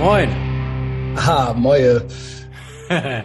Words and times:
Moin. 0.00 0.30
Ah, 1.14 1.52
Moje. 1.54 2.02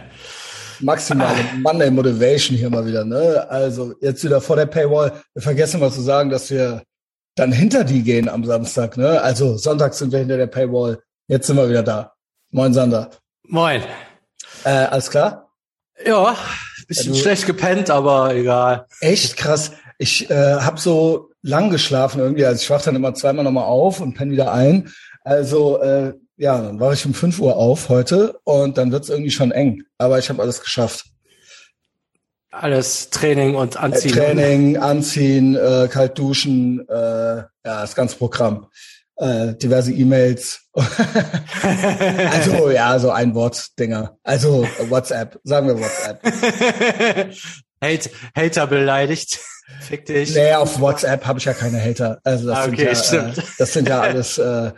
Maximale 0.81 1.39
Monday 1.61 1.89
Motivation 1.89 2.57
hier 2.57 2.69
mal 2.69 2.85
wieder, 2.85 3.05
ne? 3.05 3.49
Also 3.49 3.93
jetzt 4.01 4.25
wieder 4.25 4.41
vor 4.41 4.57
der 4.57 4.65
Paywall. 4.65 5.13
Wir 5.33 5.41
vergessen 5.41 5.79
mal 5.79 5.89
zu 5.89 6.01
sagen, 6.01 6.29
dass 6.29 6.51
wir 6.51 6.83
dann 7.35 7.53
hinter 7.53 7.85
die 7.85 8.03
gehen 8.03 8.27
am 8.27 8.43
Samstag, 8.43 8.97
ne? 8.97 9.21
Also 9.21 9.55
Sonntag 9.55 9.93
sind 9.93 10.11
wir 10.11 10.19
hinter 10.19 10.35
der 10.35 10.47
Paywall. 10.47 10.99
Jetzt 11.29 11.47
sind 11.47 11.55
wir 11.55 11.69
wieder 11.69 11.81
da. 11.81 12.11
Moin, 12.51 12.73
Sander. 12.73 13.09
Moin. 13.47 13.81
Äh, 14.65 14.69
alles 14.69 15.09
klar? 15.09 15.53
Ja, 16.05 16.35
bisschen 16.89 17.13
ja, 17.13 17.21
schlecht 17.21 17.45
gepennt, 17.45 17.89
aber 17.89 18.35
egal. 18.35 18.85
Echt 18.99 19.37
krass. 19.37 19.71
Ich 19.97 20.29
äh, 20.29 20.55
habe 20.55 20.77
so 20.77 21.29
lang 21.41 21.69
geschlafen 21.69 22.19
irgendwie. 22.19 22.45
Also 22.45 22.61
ich 22.61 22.69
wach 22.69 22.81
dann 22.81 22.97
immer 22.97 23.13
zweimal 23.13 23.45
nochmal 23.45 23.63
auf 23.63 24.01
und 24.01 24.13
penne 24.13 24.33
wieder 24.33 24.51
ein. 24.51 24.91
Also 25.23 25.81
äh, 25.81 26.13
ja, 26.37 26.61
dann 26.61 26.79
war 26.79 26.93
ich 26.93 27.05
um 27.05 27.13
5 27.13 27.39
Uhr 27.39 27.55
auf 27.55 27.89
heute 27.89 28.39
und 28.43 28.77
dann 28.77 28.91
wird's 28.91 29.09
irgendwie 29.09 29.31
schon 29.31 29.51
eng. 29.51 29.83
Aber 29.97 30.19
ich 30.19 30.29
habe 30.29 30.41
alles 30.41 30.61
geschafft. 30.61 31.05
Alles 32.51 33.09
Training 33.09 33.55
und 33.55 33.77
Anziehen. 33.77 34.11
Äh, 34.11 34.15
Training, 34.15 34.77
Anziehen, 34.77 35.55
äh, 35.55 35.89
kalt 35.91 36.17
duschen, 36.17 36.87
äh, 36.87 36.93
ja, 36.93 37.47
das 37.63 37.95
ganze 37.95 38.15
Programm. 38.15 38.67
Äh, 39.17 39.55
diverse 39.55 39.93
E-Mails. 39.93 40.61
also 40.73 42.69
ja, 42.69 42.99
so 42.99 43.11
ein 43.11 43.33
Wort 43.33 43.77
Dinger. 43.79 44.17
Also 44.23 44.67
WhatsApp, 44.89 45.39
sagen 45.43 45.67
wir 45.67 45.79
WhatsApp. 45.79 46.21
Hate, 47.85 48.09
Hater 48.35 48.67
beleidigt. 48.67 49.39
Fick 49.81 50.05
dich. 50.05 50.35
Nee, 50.35 50.53
auf 50.53 50.79
WhatsApp 50.79 51.25
habe 51.25 51.39
ich 51.39 51.45
ja 51.45 51.53
keine 51.53 51.81
Hater. 51.83 52.19
Also 52.23 52.47
das, 52.47 52.67
okay, 52.67 52.93
sind, 52.93 53.13
ja, 53.13 53.27
äh, 53.29 53.45
das 53.57 53.73
sind 53.73 53.89
ja 53.89 54.01
alles 54.01 54.37
äh, 54.37 54.71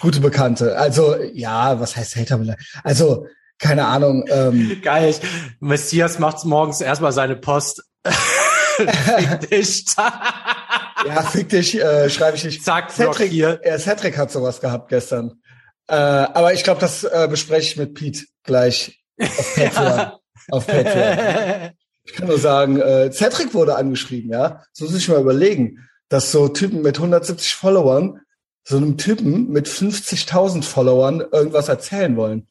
gute 0.00 0.20
Bekannte. 0.20 0.76
Also 0.76 1.16
ja, 1.32 1.80
was 1.80 1.96
heißt 1.96 2.16
Hater 2.16 2.38
beleidigt? 2.38 2.68
Also 2.84 3.26
keine 3.58 3.86
Ahnung. 3.86 4.24
Ähm, 4.28 4.80
Geil. 4.82 5.14
Messias 5.60 6.18
macht 6.18 6.44
morgens 6.44 6.80
erstmal 6.80 7.12
seine 7.12 7.36
Post. 7.36 7.82
fick 8.04 9.50
dich. 9.50 9.84
ja, 9.96 11.22
fick 11.22 11.48
dich, 11.48 11.80
äh, 11.80 12.10
schreibe 12.10 12.36
ich 12.36 12.44
nicht. 12.44 12.62
Zack, 12.62 12.90
Cedric, 12.90 13.30
hier. 13.30 13.60
Ja, 13.64 13.78
Cedric 13.78 14.18
hat 14.18 14.30
sowas 14.30 14.60
gehabt 14.60 14.90
gestern. 14.90 15.40
Äh, 15.88 15.94
aber 15.94 16.52
ich 16.52 16.62
glaube, 16.62 16.80
das 16.80 17.04
äh, 17.04 17.26
bespreche 17.30 17.70
ich 17.70 17.76
mit 17.76 17.94
Pete 17.94 18.24
gleich 18.42 19.02
auf 19.18 19.54
Patreon. 19.54 19.98
ja. 19.98 20.18
Auf 20.50 20.66
Patreon. 20.66 21.70
Ich 22.06 22.12
kann 22.12 22.28
nur 22.28 22.38
sagen, 22.38 22.80
äh, 22.80 23.10
Cedric 23.12 23.52
wurde 23.52 23.76
angeschrieben, 23.76 24.30
ja. 24.30 24.64
Das 24.72 24.88
muss 24.88 24.96
ich 24.96 25.08
mal 25.08 25.20
überlegen, 25.20 25.86
dass 26.08 26.32
so 26.32 26.48
Typen 26.48 26.82
mit 26.82 26.96
170 26.96 27.54
Followern 27.54 28.20
so 28.64 28.76
einem 28.76 28.96
Typen 28.96 29.50
mit 29.50 29.68
50.000 29.68 30.62
Followern 30.62 31.20
irgendwas 31.20 31.68
erzählen 31.68 32.16
wollen. 32.16 32.48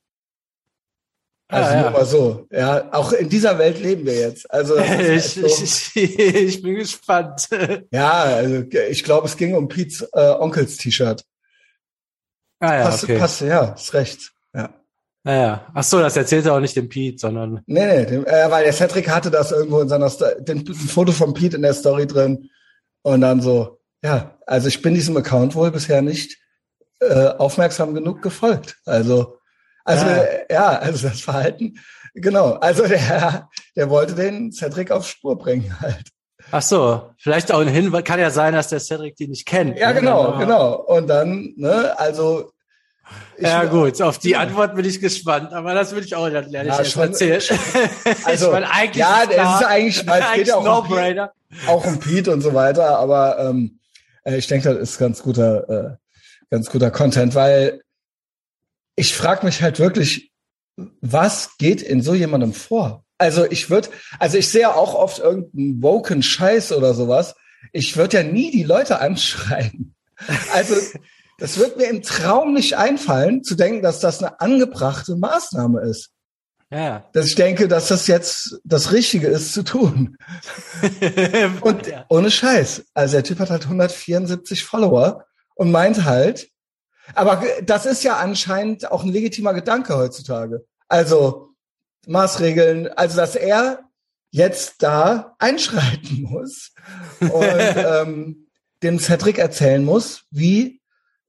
Also 1.48 1.70
ah, 1.70 1.76
ja. 1.76 1.82
nur 1.82 1.92
mal 1.92 2.06
so. 2.06 2.48
Ja, 2.52 2.94
auch 2.94 3.12
in 3.12 3.30
dieser 3.30 3.60
Welt 3.60 3.80
leben 3.80 4.06
wir 4.06 4.16
jetzt. 4.16 4.50
Also 4.50 4.78
ich, 4.80 5.24
so. 5.26 5.46
ich, 5.46 5.96
ich, 5.96 6.62
bin 6.62 6.76
gespannt. 6.76 7.48
Ja, 7.92 8.24
also 8.24 8.64
ich 8.90 9.04
glaube, 9.04 9.28
es 9.28 9.38
ging 9.38 9.56
um 9.56 9.68
Pete's 9.68 10.02
äh, 10.14 10.36
Onkels 10.40 10.78
T-Shirt. 10.78 11.24
Ah 12.60 12.76
ja, 12.76 12.84
passt, 12.84 13.04
okay. 13.04 13.20
passt, 13.20 13.42
ja, 13.42 13.74
ist 13.74 13.94
recht. 13.94 14.32
Ja. 14.54 14.74
Naja, 15.26 15.66
ach 15.74 15.84
so, 15.84 16.00
das 16.00 16.16
erzählt 16.16 16.46
er 16.46 16.54
auch 16.54 16.60
nicht 16.60 16.76
dem 16.76 16.88
Pete, 16.88 17.18
sondern. 17.18 17.64
Nee, 17.66 17.88
nee, 17.88 18.06
dem, 18.06 18.28
äh, 18.28 18.52
weil 18.52 18.64
der 18.64 18.74
Cedric 18.74 19.10
hatte 19.10 19.32
das 19.32 19.52
irgendwo 19.52 19.82
in 19.82 19.90
seiner 19.90 20.08
Sto 20.08 20.26
den, 20.38 20.60
ein 20.60 20.74
Foto 20.76 21.12
von 21.12 21.34
Pete 21.34 21.56
in 21.56 21.64
der 21.64 21.74
Story 21.74 22.06
drin 22.06 22.52
und 23.02 23.22
dann 23.22 23.42
so, 23.42 23.80
ja, 24.04 24.38
also 24.46 24.68
ich 24.68 24.84
bin 24.84 24.94
diesem 24.94 25.18
Account 25.18 25.56
wohl 25.56 25.72
bisher 25.72 26.04
nicht 26.04 26.38
äh, 27.00 27.30
aufmerksam 27.30 27.96
genug 27.96 28.22
gefolgt. 28.22 28.78
Also, 28.86 29.40
also 29.84 30.06
ja. 30.06 30.26
ja, 30.48 30.68
also 30.78 31.08
das 31.08 31.22
Verhalten, 31.22 31.80
genau. 32.14 32.54
Also 32.54 32.86
der, 32.88 33.50
der 33.76 33.90
wollte 33.90 34.14
den 34.14 34.52
Cedric 34.52 34.92
auf 34.92 35.08
Spur 35.08 35.40
bringen 35.40 35.76
halt. 35.82 36.06
Ach 36.52 36.62
so, 36.62 37.10
vielleicht 37.18 37.52
auch 37.52 37.62
ein 37.62 37.68
Hinweis, 37.68 38.04
kann 38.04 38.20
ja 38.20 38.30
sein, 38.30 38.54
dass 38.54 38.68
der 38.68 38.80
Cedric 38.80 39.16
die 39.16 39.28
nicht 39.28 39.48
kennt. 39.48 39.76
Ja, 39.80 39.92
ne? 39.92 40.02
genau, 40.02 40.38
genau. 40.38 40.76
Und 40.84 41.08
dann, 41.08 41.54
ne, 41.56 41.98
also 41.98 42.52
ich 43.38 43.44
ja 43.44 43.66
gut, 43.66 44.02
auf 44.02 44.18
die 44.18 44.36
Antwort 44.36 44.76
bin 44.76 44.86
ich 44.86 45.00
gespannt, 45.00 45.54
aber 45.54 45.74
das 45.74 45.94
will 45.96 46.04
ich 46.04 46.16
auch 46.16 46.30
dann 46.30 46.50
lerne 46.50 46.70
ja, 46.70 46.82
ich 46.82 46.90
schon, 46.90 47.04
erzählen. 47.04 47.42
Also, 48.26 48.48
ich 48.48 48.52
meine, 48.52 48.72
eigentlich 48.72 48.96
ja, 48.96 49.22
ist 49.24 49.32
es 49.32 49.62
ist 49.62 49.68
eigentlich, 49.68 50.08
weil 50.08 50.22
es 50.22 50.32
geht 50.36 50.48
ja 50.48 50.56
auch, 50.56 50.90
um 50.90 50.96
Pete, 50.96 51.32
auch 51.68 51.86
um 51.86 52.00
Pete 52.00 52.32
und 52.32 52.42
so 52.42 52.54
weiter, 52.54 52.98
aber 52.98 53.40
ähm, 53.40 53.80
äh, 54.24 54.38
ich 54.38 54.48
denke, 54.48 54.74
das 54.74 54.90
ist 54.90 54.98
ganz 54.98 55.22
guter, 55.22 55.70
äh, 55.70 55.96
ganz 56.50 56.70
guter 56.70 56.92
Content, 56.92 57.36
weil 57.36 57.82
ich 58.96 59.16
frage 59.16 59.46
mich 59.46 59.62
halt 59.62 59.80
wirklich, 59.80 60.32
was 61.02 61.58
geht 61.58 61.82
in 61.82 62.02
so 62.02 62.14
jemandem 62.14 62.54
vor? 62.54 63.04
Also 63.18 63.46
ich 63.50 63.70
würde, 63.70 63.90
also 64.20 64.38
ich 64.38 64.50
sehe 64.50 64.74
auch 64.74 64.94
oft 64.94 65.20
irgendeinen 65.20 65.82
woken 65.82 66.22
Scheiß 66.22 66.72
oder 66.74 66.94
sowas. 66.94 67.36
Ich 67.72 67.96
würde 67.98 68.18
ja 68.18 68.24
nie 68.24 68.52
die 68.52 68.64
Leute 68.64 69.00
anschreiben. 69.00 69.96
Also 70.54 70.76
das 71.38 71.58
wird 71.58 71.78
mir 71.78 71.90
im 71.90 72.02
Traum 72.02 72.54
nicht 72.54 72.78
einfallen, 72.78 73.44
zu 73.44 73.56
denken, 73.56 73.82
dass 73.82 74.00
das 74.00 74.24
eine 74.24 74.40
angebrachte 74.40 75.16
Maßnahme 75.16 75.82
ist. 75.82 76.12
Ja. 76.72 77.06
Dass 77.14 77.28
ich 77.28 77.36
denke, 77.36 77.68
dass 77.68 77.90
das 77.90 78.08
jetzt 78.08 78.60
das 78.64 78.92
Richtige 78.92 79.28
ist 79.28 79.54
zu 79.54 79.64
tun. 79.64 80.18
und 81.62 81.88
ja. 81.88 82.06
ohne 82.10 82.32
Scheiß. 82.32 82.86
Also 82.94 83.14
der 83.14 83.24
Typ 83.24 83.40
hat 83.40 83.50
halt 83.50 83.64
174 83.64 84.64
Follower 84.64 85.26
und 85.56 85.72
meint 85.72 86.06
halt, 86.06 86.50
aber 87.14 87.44
das 87.64 87.86
ist 87.86 88.04
ja 88.04 88.18
anscheinend 88.18 88.92
auch 88.92 89.04
ein 89.04 89.12
legitimer 89.12 89.54
Gedanke 89.54 89.96
heutzutage. 89.96 90.66
Also 90.88 91.50
Maßregeln, 92.08 92.88
also 92.88 93.18
dass 93.18 93.36
er 93.36 93.80
jetzt 94.32 94.82
da 94.82 95.36
einschreiten 95.40 96.24
muss 96.24 96.74
und 97.20 97.32
ähm, 97.32 98.48
dem 98.84 99.00
Cedric 99.00 99.38
erzählen 99.38 99.86
muss, 99.86 100.24
wie 100.32 100.82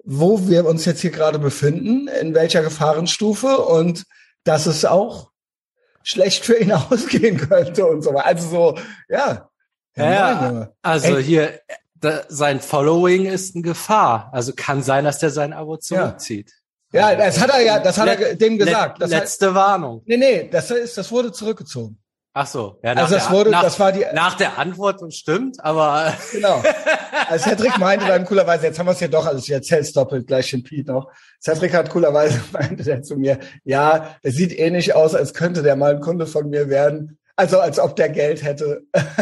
wo 0.06 0.48
wir 0.48 0.64
uns 0.64 0.84
jetzt 0.84 1.00
hier 1.00 1.10
gerade 1.10 1.38
befinden, 1.38 2.08
in 2.08 2.32
welcher 2.32 2.62
Gefahrenstufe 2.62 3.58
und 3.58 4.04
dass 4.44 4.66
es 4.66 4.84
auch 4.84 5.30
schlecht 6.04 6.44
für 6.44 6.56
ihn 6.56 6.72
ausgehen 6.90 7.36
könnte 7.36 7.84
und 7.86 8.02
so 8.02 8.14
weiter. 8.14 8.26
Also 8.26 8.48
so, 8.48 8.78
ja. 9.08 9.50
Ja, 9.96 10.70
also 10.82 11.16
Ey. 11.16 11.24
hier, 11.24 11.60
da, 11.94 12.22
sein 12.28 12.60
Following 12.60 13.26
ist 13.26 13.56
in 13.56 13.62
Gefahr. 13.62 14.30
Also 14.32 14.52
kann 14.54 14.82
sein, 14.82 15.04
dass 15.04 15.18
der 15.18 15.30
sein 15.30 15.52
Abo 15.52 15.78
zurückzieht. 15.78 16.52
Ja, 16.92 17.10
ja 17.10 17.16
das 17.16 17.40
hat 17.40 17.50
er 17.50 17.62
ja, 17.62 17.80
das 17.80 17.98
hat 17.98 18.08
er 18.08 18.34
dem 18.34 18.58
gesagt. 18.58 19.00
Let, 19.00 19.08
letzte 19.08 19.48
hat, 19.48 19.54
Warnung. 19.54 20.02
Nee, 20.04 20.18
nee, 20.18 20.48
das 20.50 20.70
ist, 20.70 20.96
das 20.98 21.10
wurde 21.10 21.32
zurückgezogen. 21.32 21.98
Ach 22.38 22.46
so, 22.46 22.78
ja, 22.82 22.92
also 22.92 23.14
das 23.14 23.30
wurde, 23.30 23.48
nach, 23.48 23.62
das 23.62 23.80
war 23.80 23.92
die 23.92 24.04
nach 24.12 24.34
der 24.34 24.58
Antwort 24.58 25.00
und 25.00 25.14
stimmt, 25.14 25.56
aber 25.64 26.12
genau. 26.32 26.62
Also 27.30 27.48
Cedric 27.48 27.78
meinte 27.78 28.04
dann 28.04 28.26
coolerweise, 28.26 28.66
jetzt 28.66 28.78
haben 28.78 28.84
wir 28.84 28.92
es 28.92 29.00
ja 29.00 29.08
doch 29.08 29.24
alles, 29.24 29.44
ich 29.44 29.52
erzähl's 29.52 29.94
doppelt 29.94 30.26
gleich 30.26 30.50
den 30.50 30.62
Pete 30.62 30.92
noch. 30.92 31.10
Cedric 31.42 31.72
hat 31.72 31.88
coolerweise 31.88 32.38
meinte 32.52 32.84
der 32.84 33.00
zu 33.00 33.16
mir, 33.16 33.38
ja, 33.64 34.16
es 34.20 34.34
sieht 34.34 34.52
eh 34.52 34.68
nicht 34.68 34.94
aus, 34.94 35.14
als 35.14 35.32
könnte 35.32 35.62
der 35.62 35.76
mal 35.76 35.94
ein 35.94 36.02
Kunde 36.02 36.26
von 36.26 36.50
mir 36.50 36.68
werden. 36.68 37.16
Also 37.36 37.58
als 37.58 37.78
ob 37.78 37.96
der 37.96 38.10
Geld 38.10 38.42
hätte. 38.42 38.82
also, 38.92 39.12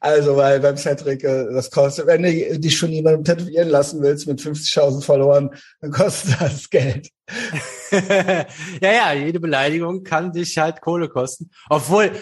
also, 0.00 0.36
weil 0.36 0.60
beim 0.60 0.76
Cedric, 0.76 1.24
äh, 1.24 1.52
das 1.52 1.70
kostet, 1.70 2.06
wenn 2.06 2.22
du 2.22 2.58
dich 2.58 2.76
schon 2.76 2.90
jemandem 2.90 3.24
tätowieren 3.24 3.68
lassen 3.68 4.02
willst 4.02 4.26
mit 4.26 4.40
50.000 4.40 5.02
Followern, 5.02 5.50
dann 5.80 5.90
kostet 5.90 6.40
das 6.40 6.68
Geld. 6.70 7.08
ja, 7.90 8.92
ja, 8.92 9.12
jede 9.12 9.40
Beleidigung 9.40 10.02
kann 10.02 10.32
dich 10.32 10.58
halt 10.58 10.80
Kohle 10.80 11.08
kosten. 11.08 11.50
Obwohl, 11.70 12.12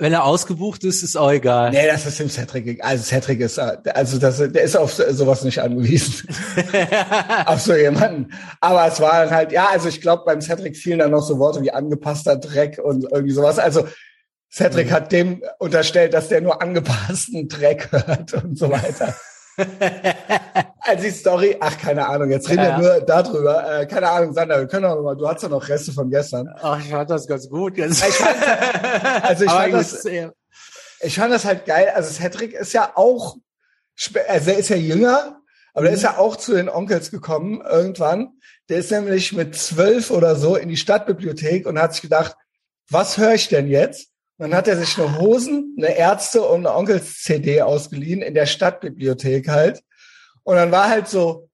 wenn 0.00 0.14
er 0.14 0.24
ausgebucht 0.24 0.82
ist, 0.84 1.02
ist 1.02 1.16
auch 1.16 1.30
egal. 1.30 1.72
Nee, 1.72 1.86
das 1.86 2.06
ist 2.06 2.18
dem 2.18 2.30
Cedric. 2.30 2.82
Also 2.82 3.04
Cedric 3.04 3.40
ist, 3.40 3.58
also 3.58 4.18
das, 4.18 4.38
der 4.38 4.62
ist 4.62 4.74
auf 4.74 4.94
sowas 4.94 5.44
nicht 5.44 5.60
angewiesen. 5.60 6.26
auf 7.44 7.60
so 7.60 7.74
jemanden. 7.74 8.32
Aber 8.62 8.86
es 8.86 8.98
war 9.00 9.30
halt, 9.30 9.52
ja, 9.52 9.68
also 9.68 9.88
ich 9.88 10.00
glaube, 10.00 10.22
beim 10.24 10.40
Cedric 10.40 10.78
fielen 10.78 11.00
dann 11.00 11.10
noch 11.10 11.20
so 11.20 11.38
Worte 11.38 11.60
wie 11.62 11.70
angepasster 11.70 12.36
Dreck 12.36 12.80
und 12.82 13.04
irgendwie 13.12 13.34
sowas. 13.34 13.58
Also 13.58 13.86
Cedric 14.52 14.88
mhm. 14.88 14.92
hat 14.92 15.12
dem 15.12 15.42
unterstellt, 15.58 16.12
dass 16.12 16.28
der 16.28 16.40
nur 16.40 16.60
angepassten 16.60 17.48
Dreck 17.48 17.90
hört 17.92 18.34
und 18.34 18.58
so 18.58 18.70
weiter. 18.70 19.14
also 20.80 21.02
die 21.04 21.10
Story, 21.10 21.56
ach, 21.60 21.78
keine 21.78 22.06
Ahnung, 22.06 22.30
jetzt 22.30 22.48
reden 22.48 22.64
ja. 22.64 22.80
wir 22.80 22.92
nur 22.94 23.00
darüber. 23.00 23.80
Äh, 23.80 23.86
keine 23.86 24.08
Ahnung, 24.08 24.32
Sander, 24.32 24.58
wir 24.58 24.66
können 24.66 24.86
auch 24.86 24.96
noch 24.96 25.02
mal, 25.02 25.16
du 25.16 25.28
hast 25.28 25.42
ja 25.42 25.48
noch 25.48 25.68
Reste 25.68 25.92
von 25.92 26.10
gestern. 26.10 26.48
Ach, 26.60 26.80
ich 26.80 26.90
fand 26.90 27.10
das 27.10 27.26
ganz 27.26 27.48
gut. 27.48 27.76
Jetzt. 27.76 28.04
Ich 28.06 28.14
fand, 28.14 29.24
also 29.24 29.44
ich 29.44 29.50
fand, 29.50 29.74
das, 29.74 30.04
ich 31.00 31.14
fand 31.14 31.32
das 31.32 31.44
halt 31.44 31.66
geil. 31.66 31.92
Also 31.94 32.10
Cedric 32.10 32.52
ist 32.52 32.72
ja 32.72 32.92
auch, 32.94 33.36
also 34.28 34.50
er 34.50 34.58
ist 34.58 34.70
ja 34.70 34.76
jünger, 34.76 35.40
aber 35.74 35.82
mhm. 35.82 35.88
er 35.88 35.92
ist 35.92 36.02
ja 36.02 36.18
auch 36.18 36.36
zu 36.36 36.54
den 36.54 36.68
Onkels 36.68 37.10
gekommen 37.10 37.62
irgendwann. 37.68 38.30
Der 38.68 38.78
ist 38.78 38.90
nämlich 38.90 39.32
mit 39.32 39.56
zwölf 39.56 40.10
oder 40.10 40.34
so 40.36 40.56
in 40.56 40.68
die 40.68 40.76
Stadtbibliothek 40.76 41.66
und 41.66 41.78
hat 41.78 41.92
sich 41.92 42.02
gedacht, 42.02 42.36
was 42.88 43.18
höre 43.18 43.34
ich 43.34 43.48
denn 43.48 43.68
jetzt? 43.68 44.09
Dann 44.40 44.54
hat 44.54 44.68
er 44.68 44.76
sich 44.78 44.98
eine 44.98 45.18
Hosen, 45.18 45.74
eine 45.76 45.94
Ärzte 45.96 46.40
und 46.42 46.66
eine 46.66 46.74
Onkels-CD 46.74 47.60
ausgeliehen 47.60 48.22
in 48.22 48.32
der 48.34 48.46
Stadtbibliothek 48.46 49.48
halt. 49.48 49.82
Und 50.44 50.56
dann 50.56 50.72
war 50.72 50.88
halt 50.88 51.08
so, 51.08 51.50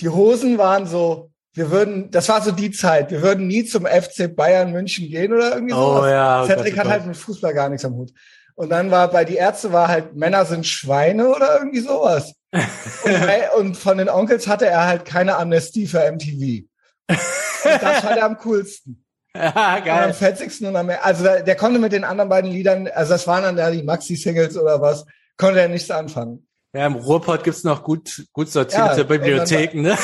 die 0.00 0.10
Hosen 0.10 0.58
waren 0.58 0.86
so, 0.86 1.30
wir 1.54 1.70
würden, 1.70 2.10
das 2.10 2.28
war 2.28 2.42
so 2.42 2.52
die 2.52 2.70
Zeit, 2.70 3.10
wir 3.10 3.22
würden 3.22 3.46
nie 3.46 3.64
zum 3.64 3.86
FC 3.86 4.36
Bayern 4.36 4.72
München 4.72 5.08
gehen 5.08 5.32
oder 5.32 5.54
irgendwie 5.54 5.72
Oh 5.74 5.96
sowas. 5.96 6.10
ja, 6.10 6.42
oh 6.42 6.46
Cedric 6.46 6.74
Gott, 6.74 6.78
hat 6.80 6.86
oh 6.86 6.90
halt 6.90 7.06
mit 7.06 7.16
Fußball 7.16 7.54
gar 7.54 7.70
nichts 7.70 7.84
am 7.86 7.94
Hut. 7.94 8.12
Und 8.54 8.68
dann 8.70 8.90
war 8.90 9.08
bei 9.10 9.24
die 9.24 9.36
Ärzte 9.36 9.72
war 9.72 9.88
halt 9.88 10.14
Männer 10.14 10.44
sind 10.44 10.66
Schweine 10.66 11.28
oder 11.34 11.58
irgendwie 11.58 11.80
sowas. 11.80 12.34
und, 12.52 12.62
bei- 13.04 13.50
und 13.56 13.76
von 13.76 13.96
den 13.96 14.10
Onkels 14.10 14.46
hatte 14.46 14.66
er 14.66 14.86
halt 14.86 15.06
keine 15.06 15.36
Amnestie 15.38 15.86
für 15.86 16.00
MTV. 16.12 16.66
Und 17.08 17.82
das 17.82 18.04
war 18.04 18.14
der 18.14 18.24
am 18.26 18.36
coolsten. 18.36 19.02
Ja, 19.54 19.74
Und 19.76 19.80
am 19.80 19.84
geil. 19.84 20.12
fetzigsten 20.12 20.66
und 20.66 20.76
am, 20.76 20.90
also 21.02 21.22
der, 21.24 21.42
der 21.42 21.56
konnte 21.56 21.78
mit 21.78 21.92
den 21.92 22.04
anderen 22.04 22.28
beiden 22.28 22.50
Liedern, 22.50 22.88
also 22.88 23.12
das 23.12 23.26
waren 23.26 23.42
dann 23.44 23.56
ja 23.58 23.70
die 23.70 23.82
Maxi-Singles 23.82 24.56
oder 24.56 24.80
was, 24.80 25.04
konnte 25.36 25.60
er 25.60 25.68
nichts 25.68 25.90
anfangen. 25.90 26.46
Ja, 26.74 26.86
im 26.86 26.96
Ruhrpott 26.96 27.44
gibt's 27.44 27.64
noch 27.64 27.82
gut, 27.82 28.24
gut 28.32 28.50
sortierte 28.50 28.98
Ja, 29.00 29.02
Bibliotheken, 29.04 29.80
ne? 29.80 29.90
Ja, 29.90 29.96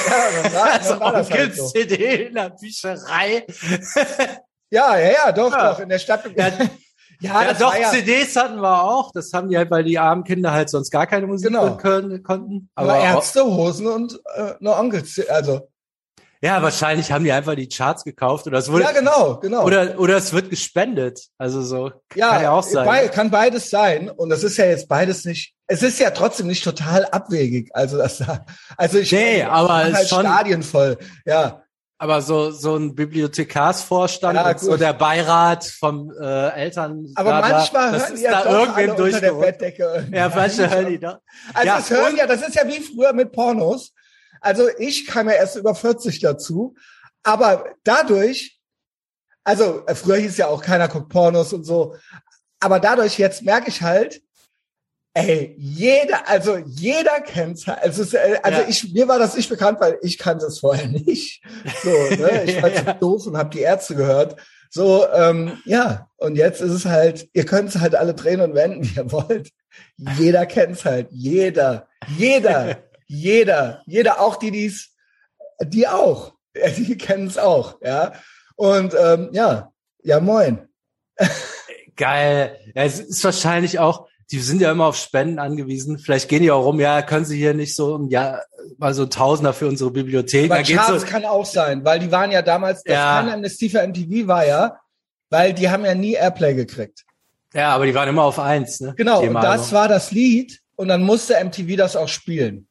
dann 0.43 0.53
war, 0.55 0.73
Also 0.73 0.95
dann 0.99 1.13
das 1.15 1.31
halt 1.31 1.55
so. 1.57 1.67
CD 1.69 2.27
in 2.27 2.35
der 2.35 2.51
Bücherei. 2.51 3.45
Ja, 4.71 4.97
ja, 4.99 5.11
ja, 5.13 5.33
doch, 5.33 5.53
Ja. 5.53 5.73
doch, 5.73 5.81
in 5.81 5.89
der 5.89 5.99
Stadt. 5.99 6.25
Ja, 6.37 6.49
Ja, 7.21 7.43
ja, 7.43 7.55
doch, 7.55 7.75
ja 7.75 7.91
CDs 7.91 8.35
hatten 8.37 8.61
wir 8.61 8.83
auch. 8.83 9.11
Das 9.13 9.33
haben 9.33 9.49
die 9.49 9.57
halt, 9.57 9.71
weil 9.71 9.85
die 9.85 9.99
armen 9.99 10.25
Kinder 10.25 10.51
halt 10.53 10.69
sonst 10.69 10.91
gar 10.91 11.07
keine 11.07 11.27
Musik 11.27 11.47
Genau. 11.47 11.63
hören 11.63 11.77
können, 11.79 12.23
konnten. 12.23 12.71
aber 12.75 12.95
Aber 12.95 13.05
Ärzte, 13.05 13.45
Hosen 13.45 13.87
und 13.87 14.21
äh, 14.35 14.55
nur 14.61 14.77
Onkels. 14.79 15.21
Also, 15.29 15.69
ja, 16.45 16.63
wahrscheinlich 16.63 17.11
haben 17.11 17.25
die 17.25 17.33
einfach 17.33 17.55
die 17.55 17.69
Charts 17.69 18.05
gekauft 18.05 18.47
oder 18.47 18.59
es 18.59 18.71
wurde, 18.71 18.85
ja, 18.85 18.93
genau, 18.93 19.39
genau. 19.41 19.65
oder, 19.65 19.99
oder 19.99 20.17
es 20.17 20.33
wird 20.33 20.51
gespendet. 20.51 21.21
Also 21.39 21.63
so, 21.63 21.91
ja, 22.15 22.31
kann 22.31 22.43
ja 22.43 22.51
auch 22.53 22.63
sein. 22.63 22.87
Bei, 22.87 23.09
kann 23.09 23.31
beides 23.31 23.71
sein. 23.71 24.11
Und 24.11 24.29
das 24.29 24.45
ist 24.45 24.57
ja 24.59 24.67
jetzt 24.67 24.87
beides 24.89 25.25
nicht, 25.25 25.55
es 25.67 25.83
ist 25.83 25.99
ja 25.99 26.11
trotzdem 26.11 26.47
nicht 26.47 26.63
total 26.63 27.07
abwegig. 27.07 27.71
Also, 27.73 27.97
das, 27.97 28.23
also 28.77 28.99
ich, 28.99 29.11
Nee, 29.11 29.43
aber 29.43 29.87
es 29.89 29.95
halt 29.95 30.09
schon- 30.09 30.21
Stadien 30.27 30.63
voll. 30.63 30.99
Ja, 31.25 31.63
Aber 31.97 32.21
so, 32.21 32.51
so 32.51 32.77
ein 32.77 32.95
Bibliothekarsvorstand 32.95 34.37
Ja, 34.37 34.59
so 34.59 34.77
der 34.77 34.93
Beirat 34.93 35.65
vom 35.65 36.13
äh, 36.21 36.49
Eltern. 36.51 37.07
aber 37.15 37.39
bla, 37.39 37.49
manchmal 37.49 37.93
das 37.93 38.09
hören 38.09 38.17
die 38.17 38.23
ja 38.23 38.43
da 38.43 38.51
irgendwem 38.61 38.91
unter 38.91 39.21
der. 39.21 39.33
Bettdecke. 39.33 40.09
Ja, 40.13 40.29
manche 40.35 40.69
hören 40.69 40.89
die 40.89 40.99
doch. 40.99 41.19
Also 41.55 41.67
Ja, 41.67 41.79
es 41.79 41.91
hören 41.91 42.17
ja, 42.17 42.27
das 42.27 42.43
ist 42.47 42.55
ja 42.55 42.67
wie 42.67 42.81
früher 42.81 43.13
mit 43.13 43.33
Pornos. 43.33 43.93
Also 44.45 44.69
ich 44.79 45.07
kam 45.07 45.29
ja 45.29 45.35
erst 45.37 45.57
über 45.57 45.75
40 45.75 46.21
dazu, 46.21 46.75
aber 47.23 47.65
dadurch, 47.85 48.61
also 49.43 49.85
früher 49.95 50.17
hieß 50.17 50.37
ja 50.37 50.47
auch 50.49 50.63
keiner 50.63 50.89
guckt 50.89 51.09
Pornos 51.09 51.53
und 51.53 51.65
so, 51.65 51.97
aber 52.61 52.81
dadurch 52.81 53.19
jetzt 53.19 53.43
merke 53.43 53.69
ich 53.71 53.83
halt, 53.83 54.23
ey, 55.15 55.55
jeder, 55.59 56.29
also 56.29 56.57
jeder 56.59 57.21
kennt's. 57.21 57.67
halt. 57.67 57.79
Also, 57.83 58.03
es, 58.03 58.15
äh, 58.15 58.39
also 58.43 58.61
Ja. 58.63 58.69
ich, 58.69 58.93
mir 58.93 59.07
war 59.09 59.19
das 59.19 59.37
nicht 59.37 59.49
bekannt, 59.49 59.81
weil 59.81 59.99
ich 60.03 60.19
kannte 60.19 60.47
es 60.47 60.59
vorher 60.59 60.89
nicht. 60.89 61.43
So, 61.83 61.91
ne? 61.91 62.43
Ich 62.47 62.61
war 62.63 62.71
Ja. 62.71 62.95
doof 62.95 63.27
und 63.27 63.37
habe 63.37 63.51
die 63.51 63.61
Ärzte 63.61 63.95
gehört. 63.95 64.37
So, 64.71 65.07
ähm, 65.13 65.63
ja, 65.67 66.09
und 66.17 66.35
jetzt 66.35 66.61
ist 66.61 66.73
es 66.73 66.85
halt, 66.85 67.29
ihr 67.33 67.47
könnt 67.47 67.69
es 67.69 67.79
halt 67.81 67.95
alle 67.95 68.13
drehen 68.13 68.41
und 68.41 68.55
wenden, 68.55 68.83
wie 68.85 68.97
ihr 68.97 69.13
wollt. 69.13 69.51
Jeder 70.19 70.47
kennt's 70.47 70.85
halt. 70.85 71.09
Jeder. 71.13 71.87
Jeder. 72.19 72.83
Jeder. 73.07 73.83
Jeder, 73.87 74.21
auch 74.21 74.37
die, 74.37 74.51
die's, 74.51 74.95
die 75.63 75.89
auch. 75.89 76.33
Die 76.77 76.97
kennen's 76.97 77.37
auch, 77.37 77.81
ja. 77.83 78.13
Und 78.55 78.95
ähm, 78.97 79.31
ja, 79.33 79.73
ja, 80.05 80.21
moin. 80.21 80.69
Geil. 81.97 82.59
Ja, 82.75 82.85
es 82.85 83.01
ist 83.01 83.25
wahrscheinlich 83.25 83.79
auch, 83.81 84.07
die 84.31 84.39
sind 84.39 84.61
ja 84.61 84.71
immer 84.71 84.87
auf 84.87 84.97
Spenden 84.97 85.39
angewiesen. 85.39 85.99
Vielleicht 85.99 86.29
gehen 86.29 86.43
die 86.43 86.51
auch 86.51 86.65
rum, 86.65 86.79
ja, 86.81 87.03
können 87.03 87.25
sie 87.25 87.37
hier 87.37 87.55
nicht 87.55 87.75
so, 87.75 88.07
ja, 88.09 88.41
mal 88.79 88.95
so 88.95 89.03
ein 89.03 89.11
Tausender 89.11 89.53
für 89.53 89.67
unsere 89.67 89.91
Bibliothek. 89.91 90.51
Aber 90.51 90.63
Charts 90.63 91.03
so, 91.03 91.07
kann 91.07 91.25
auch 91.25 91.45
sein, 91.45 91.85
weil 91.85 91.99
die 91.99 92.11
waren 92.13 92.31
ja 92.31 92.43
damals, 92.43 92.83
das 92.85 92.95
Ja. 92.95 93.21
keine 93.21 93.35
Amnestie 93.35 93.69
für 93.69 93.85
MTV 93.87 94.27
war 94.27 94.47
ja, 94.47 94.79
weil 95.31 95.53
die 95.55 95.69
haben 95.69 95.85
ja 95.85 95.95
nie 95.95 96.13
Airplay 96.15 96.55
gekriegt. 96.55 97.05
ja, 97.53 97.71
aber 97.75 97.87
die 97.87 97.95
waren 97.95 98.09
immer 98.09 98.23
auf 98.23 98.39
eins, 98.39 98.81
ne? 98.81 98.95
Genau, 98.97 99.23
und 99.23 99.35
das 99.35 99.45
Album. 99.45 99.73
war 99.73 99.89
das 99.89 100.11
Lied 100.13 100.61
und 100.77 100.89
dann 100.89 101.03
musste 101.03 101.35
MTV 101.43 101.77
das 101.77 101.97
auch 101.97 102.09
spielen. 102.09 102.67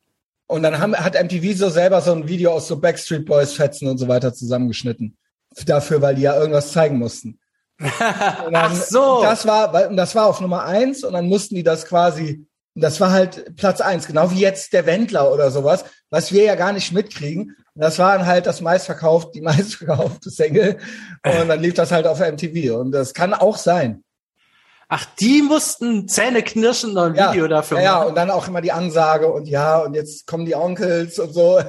Und 0.54 0.62
dann 0.62 0.78
haben, 0.78 0.96
hat 0.96 1.16
MTV 1.16 1.58
so 1.58 1.70
selber 1.70 2.00
so 2.02 2.12
ein 2.12 2.28
Video 2.28 2.52
aus 2.52 2.68
so 2.68 2.80
Backstreet 2.80 3.26
Boys 3.26 3.54
Fetzen 3.54 3.88
und 3.88 3.98
so 3.98 4.08
weiter 4.08 4.36
zusammengeschnitten. 4.36 5.18
Dafür, 5.66 6.00
weil 6.04 6.14
die 6.14 6.22
ja 6.22 6.40
irgendwas 6.40 6.72
zeigen 6.72 7.00
mussten. 7.00 7.40
Und 7.80 7.90
dann, 7.90 8.54
Ach 8.54 8.76
so. 8.76 9.24
Das 9.24 9.48
war, 9.48 9.90
das 9.90 10.14
war 10.14 10.28
auf 10.28 10.42
Nummer 10.42 10.64
eins 10.64 11.04
und 11.04 11.14
dann 11.14 11.28
mussten 11.28 11.56
die 11.56 11.64
das 11.64 11.86
quasi, 11.86 12.46
das 12.76 13.02
war 13.02 13.12
halt 13.12 13.56
Platz 13.56 13.82
eins, 13.82 14.06
genau 14.06 14.30
wie 14.30 14.42
jetzt 14.42 14.74
der 14.74 14.86
Wendler 14.86 15.34
oder 15.34 15.50
sowas, 15.50 15.86
was 16.12 16.32
wir 16.32 16.44
ja 16.44 16.54
gar 16.54 16.72
nicht 16.72 16.94
mitkriegen. 16.94 17.56
Und 17.74 17.82
das 17.82 17.98
war 17.98 18.16
dann 18.16 18.28
halt 18.28 18.46
das 18.46 18.62
meistverkauft, 18.62 19.34
die 19.34 19.42
meistverkaufte 19.42 20.30
Single. 20.30 20.78
Und 21.26 21.48
dann 21.48 21.60
lief 21.62 21.74
das 21.74 21.92
halt 21.92 22.06
auf 22.06 22.20
MTV. 22.20 22.76
Und 22.80 22.92
das 22.92 23.16
kann 23.16 23.34
auch 23.34 23.58
sein. 23.58 24.04
Ach, 24.96 25.06
die 25.20 25.42
mussten 25.42 26.08
Zähne 26.08 26.44
knirschen 26.44 26.92
und 26.92 27.14
ein 27.14 27.16
Ja, 27.16 27.32
Video 27.32 27.48
dafür 27.48 27.78
ja, 27.78 27.84
ja, 27.84 27.96
machen. 27.96 28.08
und 28.10 28.16
dann 28.16 28.30
auch 28.30 28.48
immer 28.48 28.62
die 28.62 28.72
Ansage 28.72 29.26
und 29.32 29.48
ja, 29.48 29.80
und 29.80 29.96
jetzt 29.96 30.28
kommen 30.28 30.46
die 30.46 30.54
Onkels 30.56 31.18
und 31.18 31.34
so. 31.34 31.60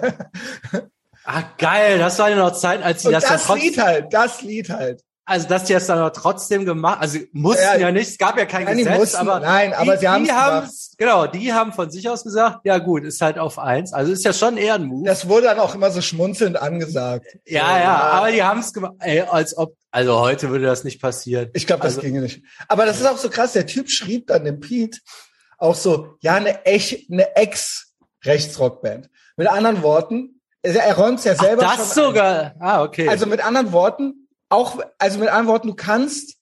Ah, 1.25 1.43
geil, 1.57 1.99
das 1.99 2.19
war 2.19 2.29
ja 2.29 2.37
noch 2.37 2.53
Zeit, 2.53 2.83
als 2.83 3.03
Und 3.07 3.13
das, 3.13 3.25
das, 3.25 3.47
trotzdem, 3.47 3.71
Lied 3.71 3.79
halt, 3.79 4.13
das 4.13 4.43
Lied 4.43 4.69
halt. 4.69 5.01
Also 5.27 5.49
dass 5.49 5.65
die 5.65 5.73
das 5.73 5.87
dann 5.87 6.13
trotzdem 6.13 6.65
gemacht, 6.67 6.99
also 7.01 7.19
mussten 7.33 7.63
Ja, 7.63 7.77
ja, 7.77 7.91
nicht, 7.91 8.11
es 8.11 8.19
gab 8.19 8.37
ja 8.39 8.45
kein 8.45 8.65
nein, 8.65 8.77
Gesetz, 8.79 8.99
mussten, 8.99 9.17
aber 9.17 9.41
nein, 9.41 9.73
aber 9.73 9.95
die, 9.95 10.01
sie 10.01 10.09
haben 10.09 10.25
gemacht. 10.27 10.71
genau, 10.99 11.27
die 11.27 11.53
haben 11.53 11.73
von 11.73 11.91
sich 11.91 12.09
aus 12.09 12.25
gesagt, 12.25 12.61
ja 12.65 12.79
gut, 12.79 13.05
ist 13.05 13.21
halt 13.23 13.39
auf 13.39 13.59
eins, 13.59 13.93
also 13.93 14.13
ist 14.13 14.25
ja 14.25 14.33
schon 14.35 14.57
eher 14.59 14.75
ein 14.75 14.85
Move. 14.85 15.07
Das 15.07 15.27
wurde 15.29 15.47
dann 15.47 15.59
auch 15.61 15.75
immer 15.75 15.91
so 15.91 16.01
schmunzelnd 16.03 16.61
angesagt. 16.61 17.27
ja, 17.47 17.79
ja, 17.81 17.97
aber 17.97 18.33
die 18.33 18.43
haben 18.43 18.61
es 18.61 18.73
gemacht, 18.73 18.95
ey, 19.01 19.21
als 19.23 19.57
ob, 19.57 19.75
also 19.91 20.19
heute 20.21 20.51
würde 20.51 20.67
das 20.67 20.85
nicht 20.85 21.01
passieren. 21.01 21.49
Ich 21.55 21.67
glaube, 21.67 21.83
das 21.83 21.93
Also- 21.97 22.03
ginge 22.03 22.21
nicht. 22.21 22.43
Aber 22.69 22.85
das 22.85 23.01
ist 23.01 23.07
auch 23.07 23.17
so 23.17 23.31
krass. 23.31 23.53
Der 23.53 23.67
Typ 23.67 23.89
schrieb 23.91 24.27
dann 24.27 24.45
dem 24.45 24.61
Pete 24.61 24.99
auch 25.57 25.75
so, 25.77 26.17
ja, 26.21 26.35
eine 26.35 26.65
echt, 26.67 27.11
eine 27.11 27.35
Ex-Rechtsrockband. 27.37 29.09
Mit 29.37 29.49
anderen 29.49 29.83
Worten, 29.83 30.41
er 30.63 30.97
räumt 30.97 31.19
es 31.19 31.25
ja 31.25 31.35
Ach, 31.37 31.43
selber 31.45 31.63
das 31.63 31.75
schon 31.77 31.83
ein. 31.85 31.89
sogar, 31.95 32.55
ah 32.61 32.83
okay. 32.83 33.09
Also 33.09 33.27
mit 33.27 33.45
anderen 33.45 33.73
Worten, 33.73 34.24
auch, 34.55 34.81
also 34.99 35.19
mit 35.19 35.29
anderen 35.29 35.49
Worten, 35.49 35.69
du 35.69 35.75
kannst 35.75 36.37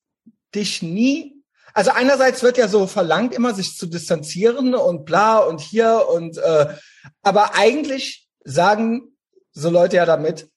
dich 0.55 0.83
nie, 0.83 1.43
also 1.75 1.91
einerseits 1.91 2.43
wird 2.43 2.59
ja 2.59 2.69
so 2.69 2.87
verlangt, 2.87 3.35
immer 3.35 3.55
sich 3.55 3.77
zu 3.77 3.87
distanzieren 3.87 4.75
und 4.75 5.05
bla 5.05 5.39
und 5.39 5.61
hier 5.61 6.07
und, 6.13 6.37
äh, 6.37 6.75
aber 7.23 7.55
eigentlich 7.55 8.29
sagen 8.45 9.17
so 9.53 9.71
Leute 9.71 9.97
ja 9.97 10.05
damit, 10.07 10.49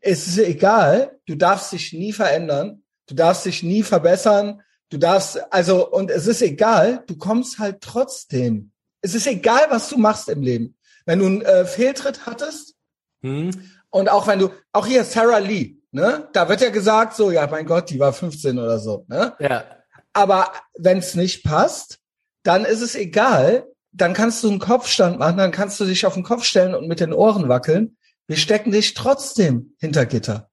es 0.00 0.26
ist 0.26 0.38
egal, 0.38 1.18
du 1.26 1.34
darfst 1.34 1.72
dich 1.72 1.92
nie 1.92 2.12
verändern, 2.12 2.82
du 3.06 3.14
darfst 3.14 3.46
dich 3.46 3.62
nie 3.62 3.82
verbessern, 3.82 4.62
du 4.90 4.98
darfst, 4.98 5.38
also, 5.52 5.90
und 5.90 6.10
es 6.10 6.26
ist 6.26 6.42
egal, 6.42 7.04
du 7.06 7.16
kommst 7.16 7.58
halt 7.58 7.80
trotzdem. 7.80 8.72
Es 9.02 9.14
ist 9.14 9.26
egal, 9.26 9.66
was 9.70 9.88
du 9.88 9.98
machst 9.98 10.28
im 10.28 10.42
Leben. 10.42 10.76
Wenn 11.06 11.18
du 11.18 11.26
einen 11.26 11.42
äh, 11.42 11.64
Fehltritt 11.64 12.26
hattest, 12.26 12.74
hm? 13.22 13.50
und 13.90 14.10
auch 14.10 14.26
wenn 14.26 14.38
du, 14.38 14.50
auch 14.72 14.86
hier 14.86 15.04
Sarah 15.04 15.38
Lee, 15.38 15.79
ne? 15.92 16.28
Da 16.32 16.48
wird 16.48 16.60
ja 16.60 16.70
gesagt, 16.70 17.14
so, 17.14 17.30
ja, 17.30 17.46
mein 17.46 17.66
Gott, 17.66 17.90
die 17.90 17.98
war 17.98 18.12
15 18.12 18.58
oder 18.58 18.78
so, 18.78 19.04
ne? 19.08 19.34
Ja, 19.38 19.64
Aber 20.12 20.52
wenn 20.76 20.98
es 20.98 21.14
nicht 21.14 21.44
passt, 21.44 21.98
dann 22.42 22.64
ist 22.64 22.80
es 22.80 22.94
egal. 22.94 23.66
Dann 23.92 24.14
kannst 24.14 24.44
du 24.44 24.48
einen 24.50 24.60
Kopfstand 24.60 25.18
machen, 25.18 25.38
dann 25.38 25.50
kannst 25.50 25.80
du 25.80 25.84
dich 25.84 26.06
auf 26.06 26.14
den 26.14 26.22
Kopf 26.22 26.44
stellen 26.44 26.74
und 26.74 26.86
mit 26.86 27.00
den 27.00 27.12
Ohren 27.12 27.48
wackeln. 27.48 27.96
Wir 28.28 28.36
stecken 28.36 28.70
dich 28.70 28.94
trotzdem 28.94 29.74
hinter 29.80 30.06
Gitter. 30.06 30.48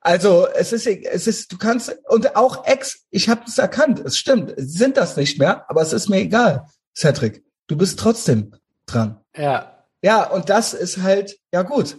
Also 0.00 0.46
es 0.46 0.72
ist, 0.72 0.86
es 0.86 1.26
ist, 1.26 1.50
du 1.50 1.58
kannst 1.58 1.98
und 2.08 2.36
auch 2.36 2.64
Ex, 2.66 3.04
ich 3.10 3.28
habe 3.28 3.42
es 3.48 3.58
erkannt, 3.58 3.98
es 3.98 4.16
stimmt, 4.16 4.54
sind 4.56 4.96
das 4.96 5.16
nicht 5.16 5.40
mehr, 5.40 5.68
aber 5.68 5.82
es 5.82 5.92
ist 5.92 6.08
mir 6.08 6.18
egal, 6.18 6.66
Cedric, 6.96 7.44
du 7.66 7.76
bist 7.76 7.98
trotzdem 7.98 8.54
dran. 8.86 9.20
ja. 9.36 9.74
Ja, 10.00 10.30
und 10.30 10.48
das 10.48 10.74
ist 10.74 11.02
halt, 11.02 11.36
ja 11.52 11.62
gut, 11.62 11.96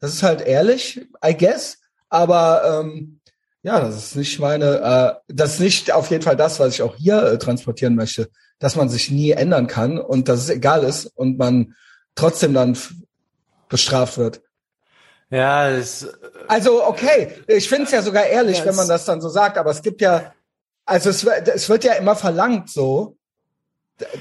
das 0.00 0.12
ist 0.12 0.22
halt 0.22 0.42
ehrlich, 0.42 1.00
I 1.24 1.34
guess, 1.34 1.78
aber 2.08 2.80
ähm, 2.82 3.20
ja, 3.62 3.80
das 3.80 3.96
ist 3.96 4.16
nicht 4.16 4.38
meine, 4.38 5.20
äh, 5.28 5.32
das 5.34 5.54
ist 5.54 5.60
nicht 5.60 5.92
auf 5.92 6.10
jeden 6.10 6.22
Fall 6.22 6.36
das, 6.36 6.60
was 6.60 6.74
ich 6.74 6.82
auch 6.82 6.96
hier 6.96 7.22
äh, 7.22 7.38
transportieren 7.38 7.94
möchte, 7.96 8.30
dass 8.58 8.76
man 8.76 8.88
sich 8.88 9.10
nie 9.10 9.32
ändern 9.32 9.66
kann 9.66 9.98
und 9.98 10.28
dass 10.28 10.40
es 10.40 10.48
egal 10.50 10.84
ist 10.84 11.06
und 11.06 11.38
man 11.38 11.74
trotzdem 12.14 12.54
dann 12.54 12.76
bestraft 13.68 14.16
wird. 14.18 14.42
Ja, 15.30 15.70
das, 15.70 16.08
Also 16.48 16.86
okay, 16.86 17.34
ich 17.46 17.68
finde 17.68 17.84
es 17.84 17.90
ja 17.90 18.00
sogar 18.02 18.24
ehrlich, 18.26 18.58
Ja, 18.58 18.64
wenn 18.64 18.76
man 18.76 18.88
das 18.88 19.04
dann 19.04 19.20
so 19.20 19.28
sagt, 19.28 19.58
aber 19.58 19.70
es 19.70 19.82
gibt 19.82 20.00
ja, 20.00 20.32
also 20.86 21.10
es, 21.10 21.24
wird- 21.24 21.48
es 21.48 21.68
wird 21.68 21.84
ja 21.84 21.92
immer 21.94 22.16
verlangt 22.16 22.70
so, 22.70 23.17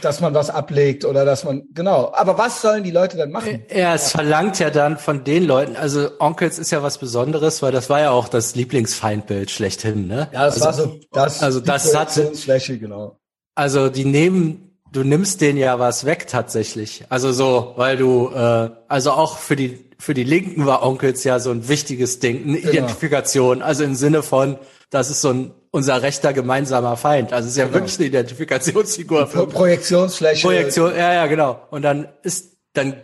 dass 0.02 0.22
man 0.22 0.34
was 0.34 0.50
ablegt 0.50 1.06
oder 1.06 1.24
dass 1.26 1.44
man, 1.44 1.64
genau. 1.74 2.12
Aber 2.14 2.38
was 2.38 2.62
sollen 2.62 2.84
die 2.84 2.92
Leute 2.92 3.18
denn 3.18 3.32
machen? 3.32 3.64
Ja, 3.74 3.94
es 3.94 4.12
verlangt 4.12 4.60
ja 4.60 4.70
dann 4.70 4.98
von 4.98 5.24
den 5.24 5.46
Leuten, 5.46 5.76
also 5.76 6.10
Onkels 6.20 6.58
ist 6.60 6.72
ja 6.72 6.82
was 6.82 6.98
Besonderes, 6.98 7.62
weil 7.62 7.72
das 7.72 7.90
war 7.90 8.00
ja 8.02 8.12
auch 8.12 8.28
das 8.28 8.56
Lieblingsfeindbild 8.56 9.52
schlechthin, 9.52 10.08
ne? 10.08 10.30
Ja, 10.32 10.46
das 10.46 10.62
also, 10.62 10.66
war 10.66 10.74
so, 10.74 11.00
das, 11.12 11.44
also 11.44 11.60
das 11.60 11.96
hat- 11.96 12.08
Projektionsfläche, 12.14 12.80
genau. 12.80 13.20
Also 13.56 13.90
die 13.90 14.06
nehmen, 14.06 14.80
du 14.92 15.04
nimmst 15.04 15.42
denen 15.42 15.58
ja 15.58 15.80
was 15.80 16.06
weg 16.06 16.28
tatsächlich. 16.28 17.06
Also 17.10 17.32
so, 17.32 17.74
weil 17.76 17.98
du, 17.98 18.30
äh, 18.34 18.70
also 18.88 19.12
auch 19.12 19.38
für 19.38 19.56
die 19.56 19.88
für 20.00 20.14
die 20.14 20.24
Linken 20.24 20.66
war 20.66 20.84
Onkels 20.86 21.24
ja 21.24 21.40
so 21.40 21.50
ein 21.50 21.68
wichtiges 21.68 22.20
Ding, 22.20 22.44
eine 22.44 22.58
genau. 22.60 22.72
Identifikation, 22.72 23.62
also 23.64 23.84
im 23.84 23.96
Sinne 23.96 24.22
von, 24.22 24.58
das 24.92 25.10
ist 25.10 25.22
so 25.22 25.30
ein 25.30 25.52
unser 25.72 26.02
rechter 26.02 26.34
gemeinsamer 26.34 26.98
Feind. 26.98 27.34
Also 27.34 27.48
es 27.48 27.52
ist 27.54 27.58
ja 27.58 27.66
genau. 27.66 27.76
wirklich 27.76 27.98
eine 28.00 28.08
Identifikationsfigur. 28.08 29.28
Für 29.28 29.48
Projektionsfläche. 29.48 30.48
Projektion, 30.48 30.92
ja, 30.96 31.14
ja, 31.14 31.28
genau. 31.28 31.62
Und 31.70 31.82
dann 31.82 32.08
ist, 32.24 32.58
dann 32.74 32.96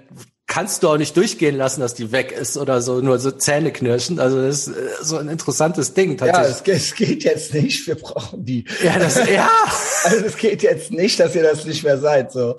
kannst 0.48 0.84
du 0.84 0.90
auch 0.90 0.98
nicht 0.98 1.18
durchgehen 1.18 1.56
lassen, 1.56 1.82
dass 1.82 1.94
die 1.96 2.12
weg 2.12 2.32
ist 2.32 2.58
oder 2.58 2.82
so, 2.82 3.02
nur 3.02 3.18
so 3.18 3.32
Zähne 3.32 3.72
knirschen. 3.72 4.20
Also 4.20 4.42
das 4.42 4.68
ist 4.68 4.76
äh, 4.76 4.90
so 5.02 5.18
ein 5.18 5.30
interessantes 5.30 5.94
Ding 5.94 6.18
tatsächlich. 6.18 6.68
Ja, 6.68 6.74
es, 6.74 6.84
es 6.84 6.96
geht 6.96 7.24
jetzt 7.24 7.54
nicht, 7.54 7.88
wir 7.88 7.96
brauchen 7.96 8.46
die. 8.46 8.66
Ja, 8.84 9.00
das, 9.00 9.16
ja. 9.28 9.50
also 10.04 10.26
es 10.26 10.38
geht 10.38 10.62
jetzt 10.62 10.92
nicht, 10.92 11.20
dass 11.20 11.34
ihr 11.36 11.44
das 11.44 11.66
nicht 11.66 11.84
mehr 11.84 11.98
seid, 11.98 12.32
so. 12.32 12.56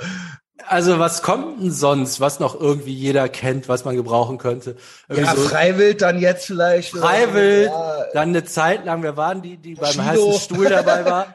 Also 0.66 0.98
was 0.98 1.22
kommt 1.22 1.60
denn 1.60 1.70
sonst, 1.70 2.20
was 2.20 2.40
noch 2.40 2.58
irgendwie 2.58 2.92
jeder 2.92 3.28
kennt, 3.28 3.68
was 3.68 3.84
man 3.84 3.96
gebrauchen 3.96 4.38
könnte? 4.38 4.76
Irgendwie 5.08 5.28
ja, 5.28 5.36
so 5.36 5.42
Freiwild 5.42 6.02
dann 6.02 6.18
jetzt 6.18 6.46
vielleicht. 6.46 6.90
Freiwild, 6.90 7.66
ja. 7.66 8.04
dann 8.12 8.30
eine 8.30 8.44
Zeit 8.44 8.84
lang, 8.84 9.02
wer 9.02 9.16
waren 9.16 9.42
die, 9.42 9.56
die 9.56 9.74
beim 9.74 9.92
Shido. 9.92 10.04
heißen 10.04 10.32
Stuhl 10.40 10.68
dabei 10.68 11.04
war? 11.10 11.26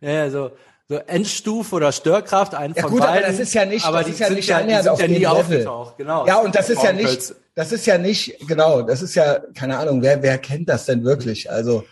ja, 0.00 0.30
so, 0.30 0.50
so 0.88 0.96
Endstufe 0.96 1.74
oder 1.76 1.92
Störkraft, 1.92 2.54
einen 2.54 2.74
ja, 2.74 2.82
von 2.82 2.90
gut, 2.90 3.00
beiden. 3.00 3.24
Aber 3.24 3.26
das 3.26 3.40
ist 3.40 3.54
ja 3.54 3.64
nicht, 3.64 3.86
aber 3.86 4.00
das 4.00 4.08
ist 4.10 4.20
ja 4.20 4.30
nicht 4.30 4.48
ja, 4.48 4.58
annähernd 4.58 4.88
auf 4.88 5.00
ja 5.00 5.08
nie 5.08 5.26
aufgetaucht. 5.26 5.96
Genau. 5.96 6.26
Ja, 6.26 6.38
und 6.38 6.54
das 6.54 6.70
ist 6.70 6.82
ja 6.82 6.92
nicht, 6.92 7.34
das 7.54 7.72
ist 7.72 7.86
ja 7.86 7.98
nicht, 7.98 8.46
genau, 8.46 8.82
das 8.82 9.00
ist 9.02 9.14
ja, 9.14 9.40
keine 9.54 9.78
Ahnung, 9.78 10.02
wer, 10.02 10.22
wer 10.22 10.38
kennt 10.38 10.68
das 10.68 10.86
denn 10.86 11.04
wirklich? 11.04 11.50
Also. 11.50 11.84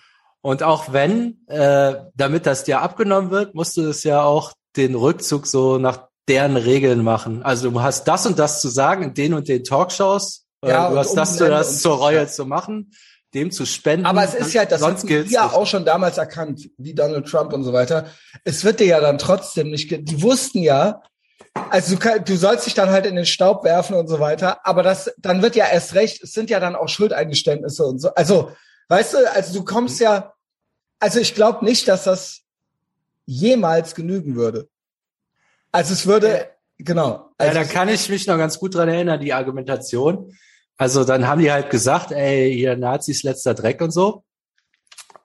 Und 0.42 0.62
auch 0.62 0.92
wenn, 0.92 1.46
äh, 1.46 1.94
damit 2.16 2.46
das 2.46 2.64
dir 2.64 2.80
abgenommen 2.80 3.30
wird, 3.30 3.54
musst 3.54 3.76
du 3.76 3.82
es 3.88 4.02
ja 4.02 4.22
auch 4.22 4.52
den 4.76 4.94
Rückzug 4.94 5.46
so 5.46 5.78
nach 5.78 6.08
deren 6.28 6.56
Regeln 6.56 7.02
machen. 7.02 7.42
Also 7.42 7.70
du 7.70 7.82
hast 7.82 8.04
das 8.04 8.26
und 8.26 8.38
das 8.38 8.60
zu 8.60 8.68
sagen 8.68 9.02
in 9.04 9.14
den 9.14 9.34
und 9.34 9.48
den 9.48 9.64
Talkshows. 9.64 10.44
Äh, 10.62 10.70
ja, 10.70 10.90
du 10.90 10.96
hast 10.96 11.14
das, 11.14 11.36
du 11.36 11.48
das 11.48 11.80
zur 11.80 11.96
Reue 11.96 12.26
zu 12.28 12.46
machen, 12.46 12.92
dem 13.34 13.50
zu 13.50 13.66
spenden. 13.66 14.06
Aber 14.06 14.24
es 14.24 14.34
ist 14.34 14.52
ja, 14.52 14.64
das 14.64 14.80
sonst 14.80 15.02
haben 15.02 15.26
ja 15.28 15.50
auch 15.50 15.66
schon 15.66 15.84
damals 15.84 16.18
erkannt, 16.18 16.68
wie 16.78 16.94
Donald 16.94 17.26
Trump 17.26 17.52
und 17.52 17.64
so 17.64 17.72
weiter. 17.72 18.06
Es 18.44 18.64
wird 18.64 18.80
dir 18.80 18.86
ja 18.86 19.00
dann 19.00 19.18
trotzdem 19.18 19.70
nicht, 19.70 19.90
die 19.90 20.22
wussten 20.22 20.62
ja, 20.62 21.02
also 21.70 21.96
du, 21.96 22.20
du 22.20 22.36
sollst 22.36 22.66
dich 22.66 22.74
dann 22.74 22.90
halt 22.90 23.06
in 23.06 23.16
den 23.16 23.26
Staub 23.26 23.64
werfen 23.64 23.94
und 23.96 24.08
so 24.08 24.20
weiter, 24.20 24.66
aber 24.66 24.82
das, 24.82 25.12
dann 25.18 25.42
wird 25.42 25.56
ja 25.56 25.66
erst 25.66 25.94
recht, 25.94 26.22
es 26.22 26.32
sind 26.32 26.50
ja 26.50 26.60
dann 26.60 26.76
auch 26.76 26.88
Schuldeingeständnisse 26.88 27.84
und 27.84 27.98
so. 27.98 28.14
Also, 28.14 28.52
weißt 28.88 29.14
du, 29.14 29.32
also 29.32 29.58
du 29.58 29.64
kommst 29.64 30.00
ja, 30.00 30.32
also 30.98 31.18
ich 31.18 31.34
glaube 31.34 31.64
nicht, 31.64 31.88
dass 31.88 32.04
das 32.04 32.42
jemals 33.26 33.94
genügen 33.94 34.36
würde. 34.36 34.68
Also 35.72 35.94
es 35.94 36.06
würde, 36.06 36.50
genau. 36.78 37.30
Also 37.38 37.56
ja, 37.56 37.64
da 37.64 37.68
kann 37.68 37.88
ich 37.88 38.08
mich 38.08 38.26
noch 38.26 38.36
ganz 38.36 38.58
gut 38.58 38.74
dran 38.74 38.88
erinnern, 38.88 39.20
die 39.20 39.32
Argumentation. 39.32 40.36
Also 40.76 41.04
dann 41.04 41.26
haben 41.26 41.40
die 41.40 41.50
halt 41.50 41.70
gesagt, 41.70 42.12
ey, 42.12 42.52
hier 42.54 42.76
Nazis 42.76 43.22
letzter 43.22 43.54
Dreck 43.54 43.80
und 43.80 43.90
so. 43.90 44.24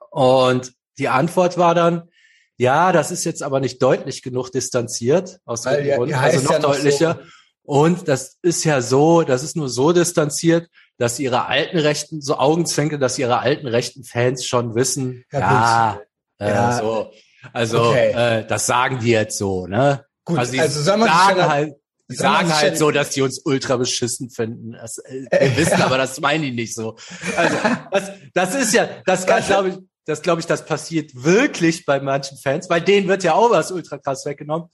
Und 0.10 0.74
die 0.98 1.10
Antwort 1.10 1.58
war 1.58 1.76
dann, 1.76 2.10
ja, 2.58 2.92
das 2.92 3.12
ist 3.12 3.24
jetzt 3.24 3.44
aber 3.44 3.60
nicht 3.60 3.82
deutlich 3.84 4.24
genug 4.24 4.52
distanziert 4.52 5.40
aus 5.46 5.62
dem 5.62 5.86
ja, 5.86 5.98
Grund, 5.98 6.14
also 6.14 6.44
noch 6.44 6.52
ja 6.52 6.60
deutlicher. 6.60 7.20
So. 7.22 7.30
Und 7.64 8.08
das 8.08 8.38
ist 8.42 8.64
ja 8.64 8.82
so, 8.82 9.24
das 9.24 9.44
ist 9.44 9.56
nur 9.56 9.70
so 9.70 9.92
distanziert, 9.92 10.70
dass 10.98 11.20
ihre 11.20 11.46
alten 11.46 11.78
rechten, 11.78 12.22
so 12.22 12.38
Augenzwinke, 12.38 12.98
dass 12.98 13.20
ihre 13.20 13.40
alten 13.40 13.68
rechten 13.68 14.04
Fans 14.04 14.46
schon 14.46 14.74
wissen, 14.74 15.26
ja, 15.32 15.40
ja, 15.40 16.02
äh, 16.40 16.50
ja. 16.50 16.80
so. 16.80 17.12
Also 17.54 17.82
okay. 17.84 18.12
äh, 18.40 18.48
das 18.48 18.66
sagen 18.66 19.00
die 19.00 19.12
jetzt 19.12 19.38
so, 19.38 19.68
ne? 19.68 20.07
Gut, 20.28 20.40
also, 20.40 20.60
also 20.60 20.82
sagen, 20.82 21.04
sagen 21.06 21.48
halt, 21.48 21.76
die 22.10 22.16
sagen 22.16 22.54
halt 22.54 22.78
so, 22.78 22.92
dass 22.92 23.12
die 23.12 23.22
uns 23.22 23.40
ultra 23.40 23.78
beschissen 23.78 24.30
finden. 24.30 24.74
Das, 24.74 24.98
äh, 24.98 25.26
wir 25.32 25.58
wissen, 25.58 25.82
aber 25.82 25.98
das 25.98 26.20
meinen 26.20 26.44
die 26.44 26.52
nicht 26.52 26.76
so. 26.76 26.98
Also 27.38 27.58
das, 27.92 28.12
das 28.34 28.56
ist 28.56 28.74
ja, 28.74 28.90
das 29.06 29.26
kann, 29.26 29.42
glaube 29.46 29.70
ich, 29.70 29.78
das 30.06 30.22
glaube 30.22 30.42
ich, 30.42 30.46
das 30.46 30.66
passiert 30.66 31.12
wirklich 31.16 31.86
bei 31.86 32.02
manchen 32.02 32.38
Fans. 32.38 32.68
Bei 32.68 32.82
denen 32.82 33.08
wird 33.08 33.24
ja 33.24 33.36
auch 33.36 33.52
was 33.52 33.72
ultra 33.72 33.98
krass 33.98 34.26
weggenommen. 34.26 34.68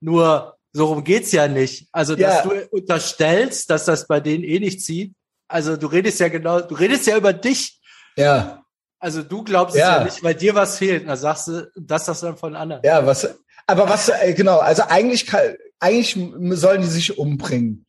Nur 0.00 0.56
so 0.72 0.86
rum 0.86 1.02
geht's 1.02 1.32
ja 1.32 1.48
nicht. 1.48 1.88
Also 1.90 2.14
dass 2.14 2.44
ja. 2.44 2.50
du 2.50 2.66
unterstellst, 2.70 3.68
dass 3.70 3.84
das 3.84 4.06
bei 4.06 4.20
denen 4.20 4.44
eh 4.44 4.60
nicht 4.60 4.84
zieht. 4.84 5.14
Also 5.48 5.76
du 5.76 5.88
redest 5.88 6.20
ja 6.20 6.28
genau, 6.28 6.60
du 6.60 6.76
redest 6.76 7.08
ja 7.08 7.16
über 7.16 7.32
dich. 7.32 7.80
Ja. 8.16 8.64
Also 9.00 9.24
du 9.24 9.42
glaubst 9.42 9.76
ja. 9.76 9.82
es 9.82 9.98
ja 9.98 10.04
nicht, 10.04 10.22
weil 10.22 10.34
dir 10.36 10.54
was 10.54 10.78
fehlt. 10.78 11.08
dann 11.08 11.16
sagst 11.16 11.48
du, 11.48 11.70
das 11.74 12.04
das 12.04 12.20
dann 12.20 12.36
von 12.36 12.54
anderen. 12.54 12.82
Ja, 12.84 13.04
was 13.04 13.28
aber 13.66 13.88
was, 13.88 14.08
äh, 14.08 14.34
genau, 14.34 14.58
also 14.58 14.82
eigentlich, 14.88 15.26
kann, 15.26 15.54
eigentlich 15.80 16.16
sollen 16.58 16.82
die 16.82 16.88
sich 16.88 17.18
umbringen. 17.18 17.86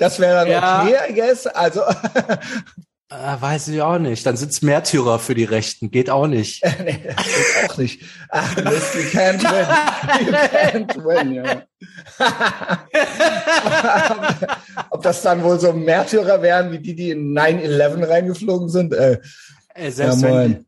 Das 0.00 0.18
wäre 0.18 0.34
dann 0.34 0.48
ja. 0.48 0.82
okay, 0.82 0.96
I 1.10 1.14
guess. 1.14 1.46
Also. 1.46 1.82
Äh, 1.82 2.38
weiß 3.40 3.68
ich 3.68 3.80
auch 3.82 3.98
nicht. 3.98 4.24
Dann 4.24 4.36
sind's 4.36 4.62
Märtyrer 4.62 5.18
für 5.18 5.34
die 5.34 5.44
Rechten. 5.44 5.90
Geht 5.90 6.08
auch 6.08 6.26
nicht. 6.26 6.64
nee, 6.84 7.02
das 7.04 7.16
geht 7.26 7.70
auch 7.70 7.76
nicht. 7.76 8.02
Ach, 8.30 8.56
Mist, 8.56 8.94
you 8.94 9.02
can't 9.10 9.42
win. 9.42 9.66
You 10.26 10.32
can't 10.32 10.96
win, 11.04 11.34
ja. 11.34 11.62
Ob 14.90 15.02
das 15.02 15.20
dann 15.20 15.42
wohl 15.42 15.60
so 15.60 15.74
Märtyrer 15.74 16.40
wären, 16.40 16.72
wie 16.72 16.78
die, 16.78 16.94
die 16.94 17.10
in 17.10 17.38
9-11 17.38 18.08
reingeflogen 18.08 18.70
sind? 18.70 18.94
Äh, 18.94 19.20
äh 19.74 19.90
selbst 19.90 20.22
ja, 20.22 20.28
wenn, 20.28 20.64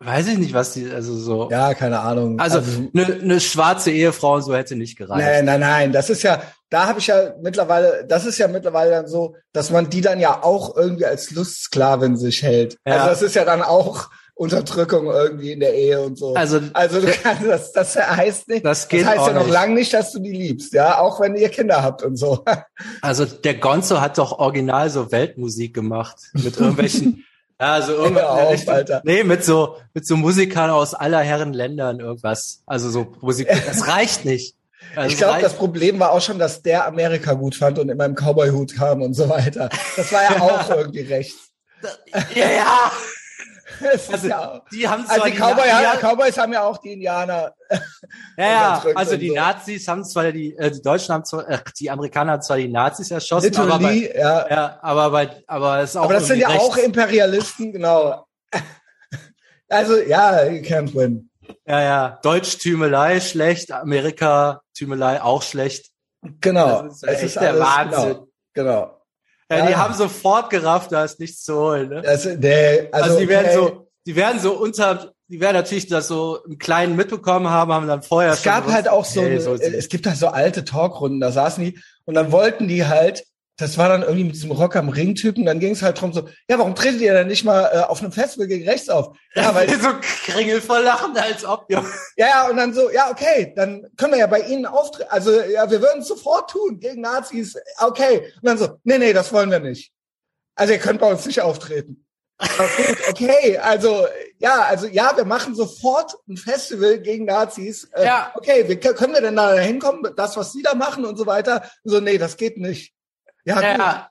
Weiß 0.00 0.28
ich 0.28 0.38
nicht, 0.38 0.54
was 0.54 0.74
die, 0.74 0.88
also 0.90 1.16
so. 1.16 1.48
Ja, 1.50 1.74
keine 1.74 2.00
Ahnung. 2.00 2.38
Also, 2.38 2.58
eine 2.58 3.04
also, 3.06 3.26
ne 3.26 3.40
schwarze 3.40 3.90
Ehefrau 3.90 4.36
und 4.36 4.42
so 4.42 4.54
hätte 4.54 4.76
nicht 4.76 4.96
gereicht. 4.96 5.24
Nein, 5.24 5.44
nein, 5.44 5.60
nein. 5.60 5.92
Das 5.92 6.08
ist 6.08 6.22
ja, 6.22 6.40
da 6.70 6.86
habe 6.86 7.00
ich 7.00 7.08
ja 7.08 7.34
mittlerweile, 7.42 8.04
das 8.06 8.24
ist 8.24 8.38
ja 8.38 8.46
mittlerweile 8.46 8.90
dann 8.92 9.08
so, 9.08 9.34
dass 9.52 9.70
man 9.70 9.90
die 9.90 10.00
dann 10.00 10.20
ja 10.20 10.42
auch 10.44 10.76
irgendwie 10.76 11.06
als 11.06 11.32
Lustsklavin 11.32 12.16
sich 12.16 12.42
hält. 12.42 12.76
Ja. 12.86 12.94
Also 12.94 13.08
das 13.08 13.22
ist 13.22 13.34
ja 13.34 13.44
dann 13.44 13.62
auch 13.62 14.08
Unterdrückung 14.38 15.06
irgendwie 15.06 15.50
in 15.50 15.58
der 15.58 15.74
Ehe 15.74 16.00
und 16.00 16.16
so. 16.16 16.34
Also, 16.34 16.60
also 16.72 17.00
du 17.00 17.08
kannst, 17.08 17.44
das, 17.44 17.72
das 17.72 17.96
heißt 17.96 18.48
nicht, 18.48 18.64
das, 18.64 18.86
geht 18.86 19.00
das 19.02 19.08
heißt 19.08 19.26
ja 19.26 19.32
noch 19.32 19.48
lange 19.48 19.74
nicht, 19.74 19.92
dass 19.92 20.12
du 20.12 20.20
die 20.20 20.30
liebst, 20.30 20.72
ja, 20.74 21.00
auch 21.00 21.20
wenn 21.20 21.34
ihr 21.34 21.48
Kinder 21.48 21.82
habt 21.82 22.04
und 22.04 22.16
so. 22.16 22.44
Also 23.02 23.24
der 23.24 23.54
Gonzo 23.54 24.00
hat 24.00 24.16
doch 24.16 24.38
original 24.38 24.90
so 24.90 25.10
Weltmusik 25.10 25.74
gemacht 25.74 26.30
mit 26.34 26.56
irgendwelchen 26.56 27.24
also 27.58 27.92
irgendwas. 27.92 28.24
Auf, 28.24 28.52
Richtung, 28.52 28.74
Alter. 28.74 29.02
Nee, 29.04 29.24
mit 29.24 29.44
so, 29.44 29.76
mit 29.92 30.06
so 30.06 30.16
Musikern 30.16 30.70
aus 30.70 30.94
aller 30.94 31.20
Herren 31.20 31.52
Ländern 31.52 32.00
irgendwas. 32.00 32.62
Also 32.66 32.90
so 32.90 33.12
Musik, 33.20 33.48
das 33.48 33.88
reicht 33.88 34.24
nicht. 34.24 34.54
Also 34.94 35.12
ich 35.12 35.18
glaube, 35.18 35.40
das 35.42 35.54
Problem 35.54 35.98
war 35.98 36.12
auch 36.12 36.20
schon, 36.20 36.38
dass 36.38 36.62
der 36.62 36.86
Amerika 36.86 37.34
gut 37.34 37.56
fand 37.56 37.78
und 37.78 37.88
in 37.88 37.96
meinem 37.96 38.14
Cowboy-Hut 38.14 38.74
kam 38.76 39.02
und 39.02 39.14
so 39.14 39.28
weiter. 39.28 39.68
Das 39.96 40.12
war 40.12 40.22
ja 40.22 40.40
auch 40.40 40.70
irgendwie 40.76 41.00
rechts. 41.00 41.50
Ja, 42.34 42.50
ja. 42.50 42.92
Also, 44.12 44.28
ja 44.28 44.62
die 44.72 44.88
haben 44.88 45.04
zwar 45.04 45.14
also 45.14 45.26
die, 45.26 45.36
Cowboy, 45.36 45.62
die, 45.64 45.68
ja, 45.68 45.96
Cowboys 45.96 46.38
haben 46.38 46.52
ja 46.52 46.62
auch 46.62 46.78
die 46.78 46.92
Indianer. 46.92 47.54
Ja, 48.36 48.46
ja. 48.46 48.84
Also 48.94 49.16
die 49.16 49.28
so. 49.28 49.34
Nazis 49.34 49.88
haben 49.88 50.04
zwar 50.04 50.30
die, 50.32 50.56
äh, 50.56 50.70
die 50.70 50.80
Deutschen 50.80 51.12
haben 51.12 51.24
zwar, 51.24 51.48
äh, 51.48 51.58
die 51.78 51.90
Amerikaner 51.90 52.32
haben 52.32 52.42
zwar 52.42 52.56
die 52.56 52.68
Nazis 52.68 53.10
erschossen, 53.10 53.46
Literally, 53.46 53.72
aber 53.72 53.82
bei, 53.82 54.12
ja. 54.16 54.48
ja, 54.48 54.78
aber 54.80 55.10
bei, 55.10 55.42
aber 55.46 55.80
es 55.80 55.90
ist 55.90 55.96
auch. 55.96 56.04
Aber 56.04 56.14
das 56.14 56.26
sind 56.28 56.38
ja 56.38 56.48
rechts. 56.48 56.64
auch 56.64 56.76
Imperialisten, 56.76 57.72
genau. 57.72 58.26
Also 59.70 59.98
ja, 59.98 60.44
you 60.44 60.62
can't 60.62 60.94
win. 60.94 61.28
Ja, 61.66 61.82
ja. 61.82 62.18
Deutsch-Tümelei 62.22 63.20
schlecht, 63.20 63.70
Amerika-Tümelei 63.70 65.20
auch 65.20 65.42
schlecht. 65.42 65.90
Genau. 66.40 66.84
Das 66.84 67.02
ist, 67.02 67.04
es 67.04 67.22
ist 67.22 67.36
der 67.36 67.50
alles, 67.50 67.60
Wahnsinn. 67.60 68.26
Genau. 68.54 68.86
genau. 68.86 68.97
Ja, 69.50 69.66
die 69.66 69.76
haben 69.76 69.94
sofort 69.94 70.50
gerafft, 70.50 70.92
da 70.92 71.04
ist 71.04 71.20
nichts 71.20 71.42
zu 71.42 71.56
holen. 71.56 71.88
Ne? 71.88 72.02
Das, 72.02 72.24
nee, 72.26 72.88
also, 72.92 73.10
also 73.10 73.18
die 73.18 73.28
werden 73.28 73.50
so, 73.54 73.88
die 74.06 74.16
werden 74.16 74.40
so 74.40 74.52
unter, 74.52 75.12
die 75.28 75.40
werden 75.40 75.54
natürlich 75.54 75.86
das 75.86 76.08
so 76.08 76.38
im 76.44 76.58
Kleinen 76.58 76.96
mitbekommen 76.96 77.48
haben, 77.48 77.72
haben 77.72 77.86
dann 77.86 78.02
vorher 78.02 78.32
es 78.32 78.42
gab 78.42 78.70
halt 78.70 78.88
auch 78.88 79.04
so, 79.04 79.22
hey, 79.22 79.40
so 79.40 79.54
es 79.54 79.88
gibt 79.88 80.06
halt 80.06 80.18
so 80.18 80.28
alte 80.28 80.64
Talkrunden, 80.64 81.20
da 81.20 81.32
saßen 81.32 81.64
die 81.64 81.78
und 82.04 82.14
dann 82.14 82.30
wollten 82.30 82.68
die 82.68 82.86
halt 82.86 83.24
das 83.58 83.76
war 83.76 83.88
dann 83.88 84.02
irgendwie 84.02 84.22
mit 84.22 84.36
diesem 84.36 84.52
Rock 84.52 84.76
am 84.76 84.88
Ring-Typen. 84.88 85.44
Dann 85.44 85.58
ging 85.58 85.72
es 85.72 85.82
halt 85.82 86.00
drum 86.00 86.12
so, 86.12 86.28
ja, 86.48 86.58
warum 86.58 86.76
tretet 86.76 87.00
ihr 87.00 87.12
denn 87.12 87.26
nicht 87.26 87.44
mal 87.44 87.68
äh, 87.72 87.78
auf 87.80 88.00
einem 88.00 88.12
Festival 88.12 88.46
gegen 88.46 88.68
rechts 88.68 88.88
auf? 88.88 89.18
Ja, 89.34 89.52
weil 89.54 89.68
so 89.68 89.88
kringel 90.26 90.60
voll 90.60 90.82
lachen, 90.82 91.16
als 91.16 91.44
ob. 91.44 91.68
Ja. 91.68 91.84
ja, 92.16 92.48
und 92.48 92.56
dann 92.56 92.72
so, 92.72 92.88
ja, 92.90 93.10
okay, 93.10 93.52
dann 93.56 93.84
können 93.96 94.12
wir 94.12 94.20
ja 94.20 94.28
bei 94.28 94.42
Ihnen 94.42 94.64
auftreten. 94.64 95.10
Also 95.10 95.32
ja, 95.40 95.68
wir 95.68 95.82
würden 95.82 96.02
es 96.02 96.08
sofort 96.08 96.50
tun 96.50 96.78
gegen 96.78 97.00
Nazis. 97.00 97.56
Okay. 97.78 98.32
Und 98.36 98.44
dann 98.44 98.58
so, 98.58 98.78
nee, 98.84 98.96
nee, 98.96 99.12
das 99.12 99.32
wollen 99.32 99.50
wir 99.50 99.60
nicht. 99.60 99.92
Also 100.54 100.72
ihr 100.72 100.78
könnt 100.78 101.00
bei 101.00 101.10
uns 101.10 101.26
nicht 101.26 101.40
auftreten. 101.40 102.06
gut, 102.38 102.96
okay, 103.10 103.58
also 103.58 104.06
ja, 104.38 104.62
also 104.62 104.86
ja, 104.86 105.16
wir 105.16 105.24
machen 105.24 105.56
sofort 105.56 106.14
ein 106.28 106.36
Festival 106.36 107.00
gegen 107.00 107.24
Nazis. 107.24 107.88
Äh, 107.92 108.04
ja. 108.04 108.32
Okay, 108.36 108.68
wir, 108.68 108.78
können 108.78 109.14
wir 109.14 109.20
denn 109.20 109.34
da 109.34 109.54
hinkommen, 109.54 110.12
das, 110.16 110.36
was 110.36 110.52
Sie 110.52 110.62
da 110.62 110.76
machen 110.76 111.04
und 111.04 111.16
so 111.16 111.26
weiter? 111.26 111.68
So, 111.82 111.98
nee, 111.98 112.18
das 112.18 112.36
geht 112.36 112.56
nicht. 112.56 112.94
Ja, 113.48 113.62
ja. 113.62 114.10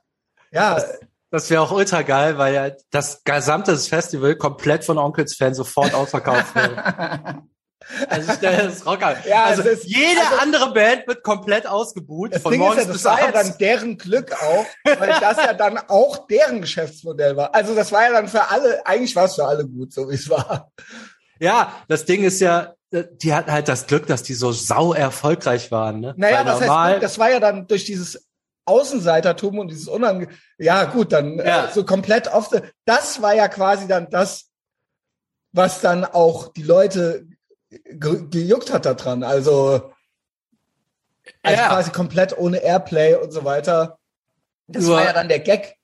ja. 0.51 0.75
Das, 0.75 1.00
das 1.29 1.50
wäre 1.50 1.62
auch 1.62 1.72
ultra 1.72 2.01
geil, 2.01 2.38
weil 2.38 2.53
ja 2.53 2.72
das 2.89 3.24
gesamte 3.24 3.77
Festival 3.77 4.36
komplett 4.36 4.86
von 4.86 4.98
Onkels 4.98 5.36
Fans 5.36 5.58
sofort 5.58 5.94
ausverkauft 5.94 6.56
wird. 6.56 6.77
Also 8.10 8.32
ich 8.32 8.38
stelle 8.39 8.63
das 8.63 8.86
Rocker. 8.86 9.15
Ja, 9.25 9.46
also 9.46 9.62
ist, 9.62 9.86
jede 9.86 10.20
also, 10.20 10.41
andere 10.41 10.74
Band 10.74 11.08
wird 11.08 11.24
komplett 11.24 11.65
ausgebucht 11.67 12.36
von 12.36 12.51
Ding 12.51 12.60
morgens 12.60 12.82
ist 12.82 12.88
ja, 12.88 12.94
das 12.94 13.06
war 13.06 13.22
ja 13.22 13.32
dann 13.32 13.58
deren 13.60 13.98
Glück 13.98 14.34
auch, 14.34 14.65
weil 15.00 15.08
das 15.08 15.38
ja 15.38 15.53
dann 15.53 15.77
auch 15.88 16.27
deren 16.27 16.60
Geschäftsmodell 16.60 17.38
war. 17.38 17.56
Also 17.56 17.75
das 17.75 17.94
war 17.94 18.03
ja 18.03 18.12
dann 18.12 18.27
für 18.27 18.50
alle, 18.50 18.86
eigentlich 18.86 19.15
war 19.15 19.25
es 19.25 19.36
für 19.36 19.46
alle 19.46 19.65
gut, 19.65 19.94
so 19.94 20.10
wie 20.10 20.15
es 20.15 20.29
war. 20.29 20.72
Ja, 21.39 21.72
das 21.88 22.03
Ding 22.03 22.24
ist 22.24 22.41
ja, 22.41 22.74
äh, 22.91 23.06
die 23.22 23.34
hatten 23.34 23.51
halt 23.51 23.70
das 23.70 23.88
Glück, 23.88 24.08
dass 24.08 24.24
die 24.24 24.34
so 24.34 24.51
sau 24.51 24.94
erfolgreich 24.94 25.72
waren. 25.72 26.01
Ne? 26.01 26.13
Naja, 26.17 26.46
Weil 26.46 26.60
normal 26.60 26.94
heißt, 26.94 27.03
das 27.03 27.20
war 27.20 27.32
ja 27.32 27.39
dann 27.39 27.67
durch 27.67 27.86
dieses 27.86 28.26
Außenseitertum 28.67 29.59
und 29.59 29.69
dieses 29.69 29.88
Unange 29.88 30.27
ja 30.57 30.86
gut, 30.86 31.13
dann 31.13 31.39
äh, 31.39 31.47
ja. 31.47 31.65
Äh, 31.65 31.71
so 31.71 31.86
komplett 31.86 32.33
oft. 32.33 32.62
Das 32.86 33.21
war 33.21 33.33
ja 33.33 33.47
quasi 33.47 33.88
dann 33.88 34.09
das, 34.09 34.50
was 35.51 35.81
dann 35.81 36.05
auch 36.05 36.53
die 36.53 36.63
Leute 36.63 37.25
ge 37.69 38.27
gejuckt 38.29 38.71
hat 38.71 38.86
da 38.86 38.93
dran. 38.93 39.24
Also, 39.24 39.91
also 41.43 41.62
ja. 41.62 41.67
quasi 41.69 41.91
komplett 41.91 42.38
ohne 42.38 42.57
Airplay 42.57 43.15
und 43.15 43.31
so 43.31 43.43
weiter. 43.43 43.97
Das 44.67 44.83
Nur, 44.83 44.97
war 44.97 45.05
ja 45.05 45.13
dann 45.13 45.29
der 45.29 45.39
Gag. 45.39 45.75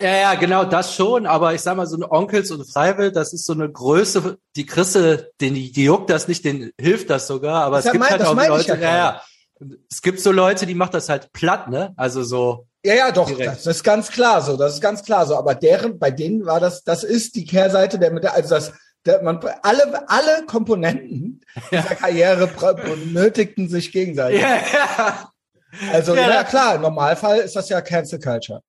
Ja, 0.00 0.16
ja, 0.16 0.34
genau, 0.34 0.64
das 0.64 0.94
schon, 0.94 1.26
aber 1.26 1.54
ich 1.54 1.60
sag 1.60 1.76
mal, 1.76 1.86
so 1.86 1.96
ein 1.96 2.02
Onkels 2.02 2.50
und 2.50 2.68
Freiwild, 2.68 3.14
das 3.14 3.32
ist 3.32 3.44
so 3.44 3.52
eine 3.52 3.70
Größe, 3.70 4.36
die 4.56 4.66
Chrisse, 4.66 5.30
den, 5.40 5.54
die, 5.54 5.70
die 5.70 5.84
juckt 5.84 6.10
das 6.10 6.26
nicht, 6.26 6.44
den 6.44 6.72
hilft 6.80 7.10
das 7.10 7.28
sogar, 7.28 7.62
aber 7.62 7.76
das 7.76 7.86
es 7.86 7.92
gibt 7.92 8.02
mein, 8.02 8.10
halt 8.10 8.24
auch 8.24 8.34
Leute, 8.34 8.76
ja, 8.80 8.96
ja, 8.96 9.22
es 9.90 10.02
gibt 10.02 10.20
so 10.20 10.32
Leute, 10.32 10.66
die 10.66 10.74
macht 10.74 10.94
das 10.94 11.08
halt 11.08 11.32
platt, 11.32 11.68
ne? 11.68 11.92
Also 11.96 12.22
so. 12.22 12.66
Ja, 12.84 12.94
ja, 12.94 13.12
doch, 13.12 13.26
direkt. 13.26 13.48
das 13.48 13.66
ist 13.66 13.82
ganz 13.82 14.10
klar 14.10 14.40
so, 14.40 14.56
das 14.56 14.74
ist 14.74 14.80
ganz 14.80 15.02
klar 15.02 15.26
so, 15.26 15.36
aber 15.36 15.54
deren, 15.54 15.98
bei 15.98 16.10
denen 16.10 16.46
war 16.46 16.60
das, 16.60 16.84
das 16.84 17.02
ist 17.02 17.34
die 17.34 17.44
Kehrseite 17.44 17.98
der 17.98 18.12
mit 18.12 18.22
der, 18.22 18.34
also 18.34 18.54
das, 18.54 18.72
der, 19.04 19.22
man, 19.22 19.40
alle, 19.62 20.08
alle 20.08 20.46
Komponenten 20.46 21.40
ja. 21.70 21.82
dieser 21.82 21.94
Karriere 21.96 22.46
benötigten 22.46 23.68
sich 23.68 23.90
gegenseitig. 23.92 24.40
Ja, 24.40 24.56
ja. 24.56 25.30
Also, 25.92 26.14
ja, 26.14 26.30
ja 26.30 26.44
klar, 26.44 26.76
im 26.76 26.82
Normalfall 26.82 27.38
ist 27.38 27.54
das 27.56 27.68
ja 27.68 27.80
Cancel 27.80 28.20
Culture. 28.20 28.62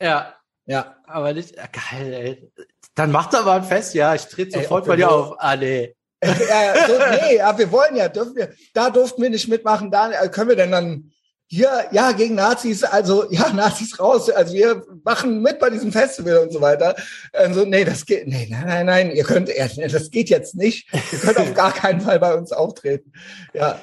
Ja. 0.00 0.34
Ja. 0.66 0.96
Aber 1.06 1.32
nicht, 1.32 1.54
geil, 1.56 2.12
ey. 2.12 2.52
Dann 2.94 3.10
macht 3.10 3.34
er 3.34 3.42
mal 3.42 3.58
ein 3.58 3.64
Fest, 3.64 3.94
ja, 3.94 4.14
ich 4.14 4.26
trete 4.26 4.60
sofort 4.60 4.86
bei 4.86 4.96
dir 4.96 5.10
auf. 5.10 5.36
Ah, 5.38 5.56
nee 5.56 5.94
ja, 6.24 6.86
so, 6.86 6.92
nee, 6.98 7.36
ja, 7.36 7.56
wir 7.56 7.70
wollen 7.70 7.96
ja, 7.96 8.08
dürfen 8.08 8.36
wir, 8.36 8.50
da 8.72 8.90
durften 8.90 9.22
wir 9.22 9.30
nicht 9.30 9.48
mitmachen, 9.48 9.90
da 9.90 10.10
äh, 10.10 10.28
können 10.28 10.48
wir 10.48 10.56
denn 10.56 10.72
dann 10.72 11.10
hier, 11.46 11.86
ja, 11.92 12.12
gegen 12.12 12.34
Nazis, 12.34 12.84
also 12.84 13.30
ja, 13.30 13.52
Nazis 13.54 13.98
raus, 13.98 14.30
also 14.30 14.54
wir 14.54 14.84
machen 15.04 15.42
mit 15.42 15.58
bei 15.58 15.70
diesem 15.70 15.92
Festival 15.92 16.38
und 16.38 16.52
so 16.52 16.60
weiter. 16.60 16.96
Also, 17.32 17.64
nee, 17.64 17.84
das 17.84 18.06
geht, 18.06 18.26
nee, 18.26 18.48
nein, 18.50 18.66
nein, 18.66 18.86
nein, 18.86 19.10
ihr 19.12 19.24
könnt, 19.24 19.48
das 19.48 20.10
geht 20.10 20.30
jetzt 20.30 20.54
nicht. 20.54 20.92
Ihr 20.92 21.18
könnt 21.18 21.38
auf 21.38 21.54
gar 21.54 21.72
keinen 21.72 22.00
Fall 22.00 22.18
bei 22.18 22.34
uns 22.34 22.52
auftreten. 22.52 23.12
Ja. 23.52 23.80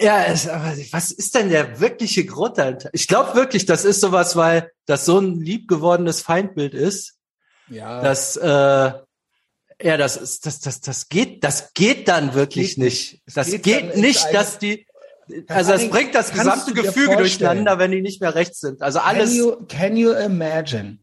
Ja, 0.00 0.24
es, 0.24 0.48
aber 0.48 0.72
was 0.90 1.12
ist 1.12 1.36
denn 1.36 1.50
der 1.50 1.78
wirkliche 1.78 2.24
Grund? 2.24 2.58
Ich 2.92 3.06
glaube 3.06 3.36
wirklich, 3.36 3.66
das 3.66 3.84
ist 3.84 4.00
sowas, 4.00 4.34
weil 4.34 4.72
das 4.86 5.04
so 5.04 5.20
ein 5.20 5.40
liebgewordenes 5.40 6.22
Feindbild 6.22 6.74
ist, 6.74 7.18
ja. 7.68 8.02
dass 8.02 8.36
äh, 8.36 8.92
ja, 9.82 9.96
das 9.96 10.16
ist, 10.16 10.46
das, 10.46 10.60
das, 10.60 10.80
das 10.80 11.08
geht, 11.08 11.42
das 11.44 11.74
geht 11.74 12.08
dann 12.08 12.34
wirklich 12.34 12.76
geht 12.76 12.84
nicht. 12.84 13.22
Das 13.34 13.50
geht, 13.50 13.62
geht 13.62 13.96
nicht, 13.96 14.26
dass 14.32 14.58
die, 14.58 14.86
also 15.48 15.72
es 15.72 15.88
bringt 15.88 16.14
das 16.14 16.32
gesamte 16.32 16.72
Gefüge 16.72 17.16
durcheinander, 17.16 17.78
wenn 17.78 17.90
die 17.90 18.02
nicht 18.02 18.20
mehr 18.20 18.34
rechts 18.34 18.60
sind. 18.60 18.82
Also 18.82 19.00
alles. 19.00 19.30
Can 19.30 19.38
you, 19.38 19.56
can 19.68 19.96
you 19.96 20.12
imagine? 20.12 20.98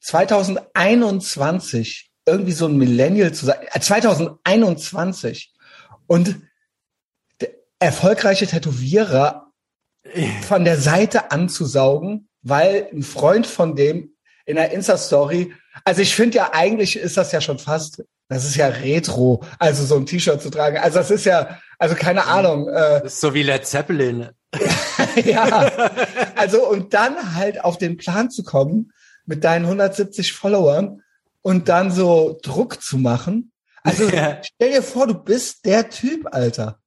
2021 0.00 2.10
irgendwie 2.26 2.52
so 2.52 2.66
ein 2.66 2.76
Millennial 2.76 3.32
zu 3.32 3.46
sein, 3.46 3.56
äh, 3.72 3.80
2021 3.80 5.54
und 6.06 6.36
erfolgreiche 7.78 8.46
Tätowierer 8.46 9.50
von 10.46 10.64
der 10.64 10.78
Seite 10.78 11.30
anzusaugen, 11.30 12.28
weil 12.42 12.88
ein 12.92 13.02
Freund 13.02 13.46
von 13.46 13.76
dem 13.76 14.14
in 14.44 14.56
der 14.56 14.72
Insta-Story 14.72 15.54
also 15.84 16.02
ich 16.02 16.14
finde 16.14 16.38
ja, 16.38 16.50
eigentlich 16.52 16.96
ist 16.96 17.16
das 17.16 17.32
ja 17.32 17.40
schon 17.40 17.58
fast, 17.58 18.02
das 18.28 18.44
ist 18.44 18.56
ja 18.56 18.68
Retro, 18.68 19.44
also 19.58 19.84
so 19.84 19.96
ein 19.96 20.06
T-Shirt 20.06 20.40
zu 20.40 20.50
tragen. 20.50 20.78
Also 20.78 20.98
das 20.98 21.10
ist 21.10 21.24
ja, 21.24 21.58
also 21.78 21.94
keine 21.94 22.26
Ahnung. 22.26 22.68
Äh, 22.68 23.08
so 23.08 23.34
wie 23.34 23.42
Led 23.42 23.66
Zeppelin. 23.66 24.30
ja, 25.24 25.70
also 26.36 26.68
und 26.68 26.94
dann 26.94 27.34
halt 27.34 27.64
auf 27.64 27.78
den 27.78 27.96
Plan 27.96 28.30
zu 28.30 28.42
kommen 28.42 28.92
mit 29.24 29.44
deinen 29.44 29.64
170 29.64 30.32
Followern 30.32 31.02
und 31.40 31.68
dann 31.68 31.90
so 31.90 32.38
Druck 32.42 32.82
zu 32.82 32.98
machen. 32.98 33.52
Also 33.82 34.08
ja. 34.08 34.40
stell 34.42 34.72
dir 34.72 34.82
vor, 34.82 35.06
du 35.06 35.14
bist 35.14 35.64
der 35.64 35.88
Typ, 35.90 36.28
Alter. 36.32 36.78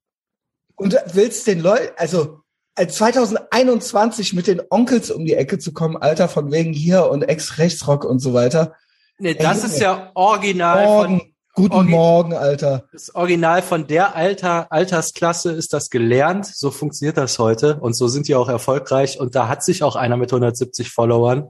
Und 0.75 0.97
willst 1.13 1.47
den 1.47 1.59
Leuten, 1.61 1.93
also 1.97 2.41
als 2.75 2.95
2021 2.95 4.33
mit 4.33 4.47
den 4.47 4.61
Onkels 4.69 5.11
um 5.11 5.25
die 5.25 5.33
Ecke 5.33 5.59
zu 5.59 5.73
kommen, 5.73 5.97
Alter, 5.97 6.27
von 6.27 6.51
wegen 6.51 6.73
hier 6.73 7.09
und 7.09 7.23
Ex-Rechtsrock 7.23 8.05
und 8.05 8.19
so 8.19 8.33
weiter. 8.33 8.73
Nee, 9.17 9.33
das 9.33 9.63
Ey, 9.63 9.69
ist 9.69 9.79
ja 9.79 10.11
original 10.13 10.85
morgen, 10.85 11.19
von. 11.19 11.31
Guten 11.55 11.73
Orgi 11.73 11.89
Morgen, 11.89 12.33
Alter. 12.33 12.83
Das 12.91 13.15
Original 13.15 13.61
von 13.61 13.87
der 13.87 14.13
Alter, 14.13 14.69
Altersklasse 14.73 15.53
ist 15.53 15.71
das 15.71 15.89
gelernt. 15.89 16.45
So 16.45 16.69
funktioniert 16.69 17.15
das 17.15 17.39
heute. 17.39 17.79
Und 17.79 17.95
so 17.95 18.09
sind 18.09 18.27
die 18.27 18.35
auch 18.35 18.49
erfolgreich. 18.49 19.21
Und 19.21 19.35
da 19.35 19.47
hat 19.47 19.63
sich 19.63 19.81
auch 19.81 19.95
einer 19.95 20.17
mit 20.17 20.33
170 20.33 20.91
Followern 20.91 21.49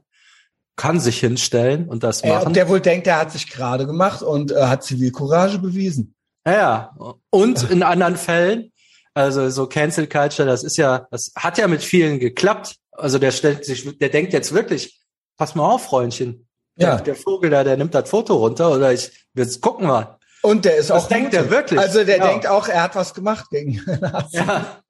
kann 0.75 0.99
sich 0.99 1.19
hinstellen 1.19 1.88
und 1.88 2.03
das 2.03 2.23
machen. 2.23 2.47
Ey, 2.47 2.53
der 2.53 2.69
wohl 2.69 2.81
denkt, 2.81 3.07
er 3.07 3.19
hat 3.19 3.31
sich 3.31 3.49
gerade 3.49 3.85
gemacht 3.88 4.21
und 4.21 4.51
äh, 4.51 4.65
hat 4.65 4.83
Zivilcourage 4.83 5.59
bewiesen. 5.59 6.15
Ja, 6.45 6.53
ja. 6.53 6.95
Und 7.29 7.69
in 7.71 7.81
anderen 7.81 8.17
Fällen 8.17 8.71
also 9.15 9.49
so 9.49 9.65
Cancel 9.65 10.08
Culture, 10.08 10.47
das 10.47 10.63
ist 10.63 10.78
ja, 10.78 11.08
das 11.10 11.32
hat 11.36 11.58
ja 11.58 11.67
mit 11.67 11.82
vielen 11.82 12.19
geklappt. 12.19 12.75
Also 12.91 13.17
der 13.17 13.32
stellt 13.32 13.65
sich, 13.65 13.97
der 13.97 14.10
denkt 14.10 14.34
jetzt 14.34 14.54
wirklich, 14.54 15.01
pass 15.38 15.56
mal 15.56 15.65
auf, 15.65 15.86
Freundchen. 15.86 16.47
Ja. 16.78 16.97
Der, 16.97 17.06
der 17.06 17.15
Vogel 17.15 17.49
da, 17.49 17.63
der 17.63 17.78
nimmt 17.78 17.95
das 17.95 18.10
Foto 18.10 18.36
runter 18.36 18.71
oder 18.71 18.91
ich, 18.91 19.28
jetzt 19.34 19.62
gucken 19.62 19.88
wir. 19.88 20.19
Und 20.41 20.65
der 20.65 20.75
ist 20.75 20.89
das 20.89 21.06
auch. 21.06 21.08
denkt 21.08 21.34
er 21.34 21.49
wirklich. 21.49 21.80
Also 21.80 22.04
der 22.04 22.17
ja. 22.17 22.28
denkt 22.28 22.45
auch, 22.45 22.67
er 22.67 22.84
hat 22.84 22.95
was 22.95 23.13
gemacht 23.13 23.49
gegen 23.49 23.82
Ja. 24.32 24.82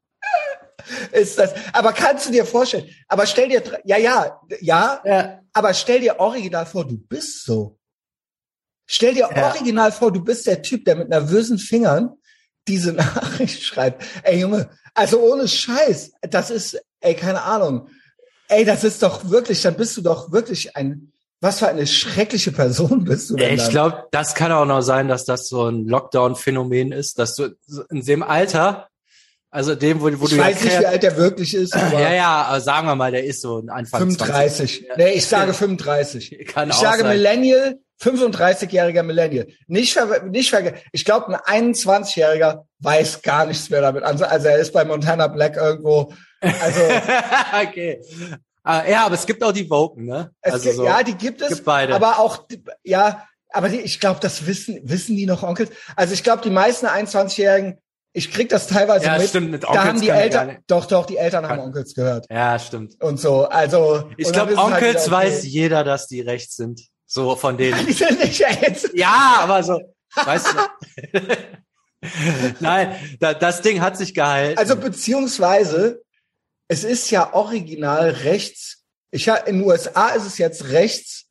ist 1.11 1.37
das. 1.37 1.53
Aber 1.71 1.93
kannst 1.93 2.27
du 2.27 2.31
dir 2.31 2.45
vorstellen? 2.45 2.89
Aber 3.07 3.27
stell 3.27 3.49
dir, 3.49 3.61
ja, 3.85 3.97
ja, 3.97 4.41
ja, 4.59 5.01
ja. 5.05 5.39
aber 5.53 5.73
stell 5.75 5.99
dir 5.99 6.19
original 6.19 6.65
vor, 6.65 6.85
du 6.85 6.97
bist 6.97 7.45
so. 7.45 7.77
Stell 8.87 9.13
dir 9.13 9.29
ja. 9.33 9.49
original 9.49 9.91
vor, 9.91 10.11
du 10.11 10.23
bist 10.23 10.47
der 10.47 10.63
Typ, 10.63 10.83
der 10.85 10.95
mit 10.95 11.09
nervösen 11.09 11.59
Fingern 11.59 12.17
diese 12.67 12.93
Nachricht 12.93 13.63
schreibt. 13.63 14.03
Ey 14.23 14.39
Junge, 14.39 14.69
also 14.93 15.19
ohne 15.19 15.47
Scheiß, 15.47 16.13
das 16.21 16.49
ist, 16.49 16.79
ey, 17.01 17.15
keine 17.15 17.43
Ahnung. 17.43 17.87
Ey, 18.47 18.63
das 18.63 18.83
ist 18.83 19.01
doch 19.01 19.29
wirklich, 19.29 19.61
dann 19.63 19.75
bist 19.75 19.97
du 19.97 20.01
doch 20.01 20.31
wirklich 20.31 20.75
ein, 20.75 21.11
was 21.41 21.59
für 21.59 21.67
eine 21.67 21.87
schreckliche 21.87 22.51
Person 22.51 23.03
bist 23.03 23.29
du 23.29 23.35
denn 23.35 23.55
Ich 23.55 23.69
glaube, 23.69 24.05
das 24.11 24.35
kann 24.35 24.51
auch 24.51 24.65
noch 24.65 24.81
sein, 24.81 25.07
dass 25.07 25.25
das 25.25 25.47
so 25.47 25.67
ein 25.67 25.87
Lockdown-Phänomen 25.87 26.91
ist, 26.91 27.19
dass 27.19 27.35
du 27.35 27.55
in 27.89 28.05
dem 28.05 28.23
Alter, 28.23 28.87
also 29.49 29.73
dem, 29.73 29.99
wo, 30.01 30.05
wo 30.19 30.25
ich 30.25 30.31
du 30.31 30.37
weiß 30.37 30.59
ja 30.59 30.65
nicht, 30.65 30.79
wie 30.79 30.85
alt 30.85 31.03
der 31.03 31.17
wirklich 31.17 31.55
ist. 31.55 31.75
Ja, 31.91 32.13
ja, 32.13 32.59
sagen 32.59 32.87
wir 32.87 32.95
mal, 32.95 33.11
der 33.11 33.25
ist 33.25 33.41
so 33.41 33.59
ein 33.59 33.69
Anfang 33.69 34.01
35. 34.01 34.85
20. 34.85 34.97
Nee, 34.97 35.13
ich 35.13 35.25
sage 35.25 35.53
35. 35.55 36.45
Kann 36.47 36.69
ich 36.69 36.75
sage 36.75 37.01
sein. 37.01 37.17
Millennial, 37.17 37.79
35-jähriger 38.01 39.03
Millennial. 39.03 39.47
Nicht, 39.67 39.93
ver 39.93 40.23
nicht 40.23 40.49
vergessen. 40.49 40.77
Ich 40.91 41.05
glaube, 41.05 41.39
ein 41.45 41.73
21-jähriger 41.73 42.63
weiß 42.79 43.21
gar 43.21 43.45
nichts 43.45 43.69
mehr 43.69 43.81
damit. 43.81 44.03
Also, 44.03 44.25
also 44.25 44.47
er 44.47 44.57
ist 44.57 44.73
bei 44.73 44.83
Montana 44.85 45.27
Black 45.27 45.55
irgendwo. 45.55 46.13
Also 46.41 46.81
okay. 47.63 48.01
Uh, 48.67 48.81
ja, 48.89 49.05
aber 49.05 49.15
es 49.15 49.25
gibt 49.27 49.43
auch 49.43 49.51
die 49.51 49.69
Woken, 49.69 50.05
ne? 50.05 50.31
Also 50.41 50.59
gibt, 50.59 50.75
so, 50.75 50.85
ja, 50.85 51.03
die 51.03 51.13
gibt 51.13 51.41
es. 51.41 51.49
Gibt 51.49 51.65
beide. 51.65 51.93
Aber 51.93 52.19
auch, 52.19 52.47
ja, 52.83 53.27
aber 53.51 53.69
die, 53.69 53.79
ich 53.79 53.99
glaube, 53.99 54.19
das 54.19 54.47
wissen, 54.47 54.79
wissen 54.83 55.15
die 55.15 55.27
noch 55.27 55.43
Onkels. 55.43 55.69
Also 55.95 56.13
ich 56.13 56.23
glaube, 56.23 56.41
die 56.41 56.49
meisten 56.49 56.87
21-Jährigen, 56.87 57.77
ich 58.11 58.31
krieg 58.31 58.49
das 58.49 58.67
teilweise 58.67 59.05
ja, 59.05 59.17
mit. 59.17 59.29
Stimmt, 59.29 59.51
mit 59.51 59.65
Onkels 59.65 59.83
da 59.83 59.87
haben 59.87 60.01
die 60.01 60.09
Eltern, 60.09 60.57
doch, 60.65 60.85
doch, 60.87 61.05
die 61.05 61.17
Eltern 61.17 61.47
haben 61.47 61.59
Onkels 61.59 61.93
gehört. 61.93 62.25
Ja, 62.31 62.57
stimmt. 62.57 62.99
Und 63.03 63.19
so, 63.19 63.45
also. 63.45 64.09
Ich 64.17 64.31
glaube, 64.31 64.57
halt 64.57 64.73
Onkels 64.73 64.83
halt 64.83 64.95
okay. 64.95 65.11
weiß 65.11 65.45
jeder, 65.45 65.83
dass 65.83 66.07
die 66.07 66.21
rechts 66.21 66.55
sind. 66.55 66.81
So 67.15 67.33
von 67.37 67.57
jetzt. 67.57 68.89
Ja, 68.93 69.37
aber 69.39 69.63
so, 69.63 69.79
weißt 70.15 70.47
du. 70.47 71.19
Nein, 72.59 73.17
da, 73.21 73.33
das 73.33 73.61
Ding 73.61 73.79
hat 73.79 73.95
sich 73.95 74.13
gehalten. 74.13 74.57
Also 74.57 74.75
beziehungsweise, 74.75 76.03
es 76.67 76.83
ist 76.83 77.09
ja 77.11 77.33
original 77.33 78.09
rechts. 78.09 78.83
Ich 79.11 79.29
in 79.29 79.59
den 79.59 79.63
USA 79.63 80.09
ist 80.09 80.25
es 80.25 80.37
jetzt 80.37 80.71
rechts, 80.71 81.27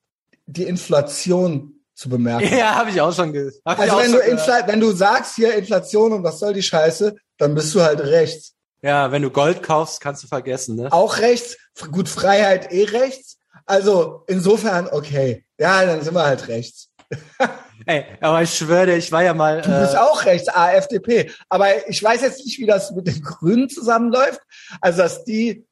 die 0.46 0.62
Inflation 0.62 1.84
zu 1.94 2.08
bemerken. 2.08 2.56
Ja, 2.56 2.76
habe 2.76 2.88
ich 2.88 3.02
auch 3.02 3.14
schon 3.14 3.34
gesagt. 3.34 3.78
Also 3.78 3.98
wenn 3.98 4.12
du, 4.12 4.18
Infl 4.20 4.62
wenn 4.64 4.80
du 4.80 4.90
sagst 4.92 5.34
hier 5.36 5.54
Inflation 5.54 6.14
und 6.14 6.24
was 6.24 6.38
soll 6.38 6.54
die 6.54 6.62
Scheiße, 6.62 7.14
dann 7.36 7.54
bist 7.54 7.74
du 7.74 7.82
halt 7.82 8.00
rechts. 8.00 8.54
Ja, 8.80 9.12
wenn 9.12 9.20
du 9.20 9.28
Gold 9.28 9.62
kaufst, 9.62 10.00
kannst 10.00 10.22
du 10.22 10.28
vergessen, 10.28 10.76
ne? 10.76 10.90
Auch 10.90 11.18
rechts. 11.18 11.58
Gut, 11.90 12.08
Freiheit 12.08 12.72
eh 12.72 12.84
rechts. 12.84 13.36
Also 13.66 14.24
insofern, 14.28 14.88
okay. 14.90 15.44
Ja, 15.58 15.84
dann 15.84 16.02
sind 16.02 16.14
wir 16.14 16.24
halt 16.24 16.48
rechts. 16.48 16.90
Ey, 17.86 18.04
aber 18.20 18.42
ich 18.42 18.54
schwöre, 18.54 18.96
ich 18.96 19.12
war 19.12 19.22
ja 19.22 19.34
mal. 19.34 19.60
Du 19.60 19.68
bist 19.68 19.94
äh, 19.94 19.98
auch 19.98 20.24
rechts, 20.24 20.48
AfDP. 20.48 21.30
Aber 21.48 21.88
ich 21.88 22.02
weiß 22.02 22.22
jetzt 22.22 22.44
nicht, 22.44 22.58
wie 22.58 22.66
das 22.66 22.92
mit 22.92 23.06
den 23.06 23.22
Grünen 23.22 23.68
zusammenläuft. 23.68 24.40
Also, 24.80 25.02
dass 25.02 25.24
die, 25.24 25.66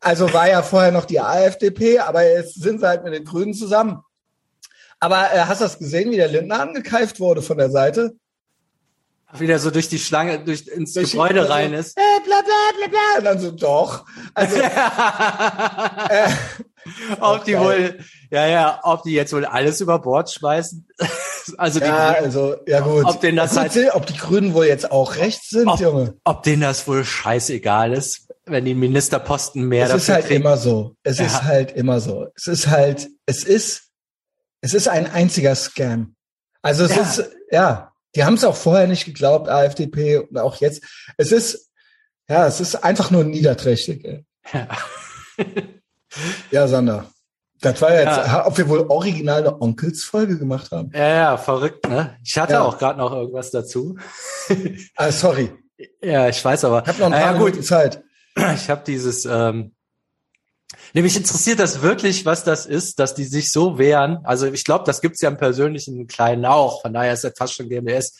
also 0.00 0.32
war 0.32 0.48
ja 0.48 0.62
vorher 0.62 0.92
noch 0.92 1.04
die 1.04 1.20
AfDP, 1.20 1.98
aber 1.98 2.24
jetzt 2.24 2.54
sind 2.62 2.80
sie 2.80 2.86
halt 2.86 3.04
mit 3.04 3.12
den 3.12 3.24
Grünen 3.24 3.54
zusammen. 3.54 4.02
Aber 4.98 5.32
äh, 5.32 5.40
hast 5.40 5.60
du 5.60 5.64
das 5.64 5.78
gesehen, 5.78 6.10
wie 6.10 6.16
der 6.16 6.28
Lindner 6.28 6.60
angekeift 6.60 7.20
wurde 7.20 7.42
von 7.42 7.58
der 7.58 7.70
Seite? 7.70 8.14
Wieder 9.34 9.58
so 9.58 9.70
durch 9.70 9.88
die 9.88 9.98
Schlange, 9.98 10.38
durch 10.42 10.66
ins 10.68 10.94
durch 10.94 11.10
Gebäude 11.10 11.42
die, 11.42 11.50
rein 11.50 11.74
ist. 11.74 11.98
Äh, 11.98 12.20
bla, 12.24 12.40
bla, 12.40 12.78
bla, 12.78 12.88
bla. 12.88 13.18
Und 13.18 13.24
dann 13.24 13.40
so, 13.40 13.50
doch. 13.50 14.06
Also, 14.32 14.56
äh, 16.08 16.28
ob 17.20 17.44
die 17.44 17.52
geil. 17.52 17.64
wohl, 17.64 17.98
ja, 18.30 18.46
ja, 18.46 18.80
ob 18.82 19.02
die 19.02 19.12
jetzt 19.12 19.32
wohl 19.32 19.44
alles 19.44 19.80
über 19.80 19.98
Bord 19.98 20.30
schmeißen. 20.30 20.86
also 21.58 21.80
die 21.80 21.86
ja, 21.86 22.12
Grünen, 22.12 22.24
also, 22.24 22.56
ja 22.66 22.80
gut. 22.80 23.04
Ob, 23.04 23.20
denen 23.20 23.36
das 23.36 23.56
halt, 23.56 23.76
ob 23.94 24.06
die 24.06 24.16
Grünen 24.16 24.54
wohl 24.54 24.66
jetzt 24.66 24.90
auch 24.90 25.16
rechts 25.16 25.50
sind, 25.50 25.68
ob, 25.68 25.80
Junge. 25.80 26.16
Ob 26.24 26.42
denen 26.42 26.62
das 26.62 26.86
wohl 26.86 27.04
scheißegal 27.04 27.92
ist, 27.92 28.28
wenn 28.44 28.64
die 28.64 28.74
Ministerposten 28.74 29.66
mehr 29.66 29.86
Es 29.86 29.94
ist 30.02 30.08
halt 30.08 30.26
kriegen. 30.26 30.42
immer 30.42 30.56
so. 30.56 30.96
Es 31.02 31.18
ja. 31.18 31.26
ist 31.26 31.42
halt 31.42 31.72
immer 31.72 32.00
so. 32.00 32.26
Es 32.34 32.46
ist 32.46 32.68
halt, 32.68 33.08
es 33.26 33.44
ist, 33.44 33.90
es 34.60 34.74
ist 34.74 34.88
ein 34.88 35.10
einziger 35.10 35.54
Scam. 35.54 36.14
Also 36.62 36.84
es 36.84 36.96
ja. 36.96 37.02
ist, 37.02 37.30
ja, 37.50 37.92
die 38.14 38.24
haben 38.24 38.34
es 38.34 38.44
auch 38.44 38.56
vorher 38.56 38.86
nicht 38.86 39.04
geglaubt, 39.04 39.48
AfDP 39.48 40.18
und 40.18 40.38
auch 40.38 40.56
jetzt. 40.56 40.82
Es 41.16 41.32
ist, 41.32 41.70
ja, 42.28 42.46
es 42.46 42.60
ist 42.60 42.76
einfach 42.76 43.10
nur 43.10 43.24
niederträchtig. 43.24 44.04
Ey. 44.04 44.24
Ja. 44.52 44.68
ja, 46.50 46.66
Sander. 46.68 47.06
Das 47.60 47.80
war 47.80 47.92
jetzt, 47.92 48.16
ja. 48.18 48.46
ob 48.46 48.58
wir 48.58 48.68
wohl 48.68 48.80
original 48.88 49.40
eine 49.40 49.60
Onkels-Folge 49.60 50.38
gemacht 50.38 50.70
haben. 50.72 50.90
Ja, 50.94 51.08
ja, 51.08 51.36
verrückt, 51.38 51.88
ne? 51.88 52.16
Ich 52.22 52.36
hatte 52.36 52.54
ja. 52.54 52.62
auch 52.62 52.78
gerade 52.78 52.98
noch 52.98 53.12
irgendwas 53.12 53.50
dazu. 53.50 53.96
ah, 54.96 55.10
sorry. 55.10 55.52
Ja, 56.02 56.28
ich 56.28 56.44
weiß 56.44 56.64
aber. 56.64 56.82
Ich 56.82 56.88
habe 56.88 56.98
noch 56.98 57.06
ein 57.06 57.12
paar 57.12 57.32
ja, 57.32 57.38
Minuten 57.38 57.62
Zeit. 57.62 58.02
Ich 58.54 58.68
habe 58.68 58.82
dieses, 58.86 59.24
ähm, 59.24 59.74
nämlich 60.92 61.16
interessiert 61.16 61.58
das 61.58 61.80
wirklich, 61.80 62.26
was 62.26 62.44
das 62.44 62.66
ist, 62.66 62.98
dass 62.98 63.14
die 63.14 63.24
sich 63.24 63.50
so 63.50 63.78
wehren. 63.78 64.18
Also 64.24 64.46
ich 64.46 64.64
glaube, 64.64 64.84
das 64.84 65.00
gibt's 65.00 65.22
ja 65.22 65.30
im 65.30 65.38
persönlichen 65.38 66.06
Kleinen 66.06 66.44
auch. 66.44 66.82
Von 66.82 66.92
daher 66.92 67.14
ist 67.14 67.24
das 67.24 67.32
fast 67.36 67.54
schon 67.54 67.70
GMS, 67.70 68.18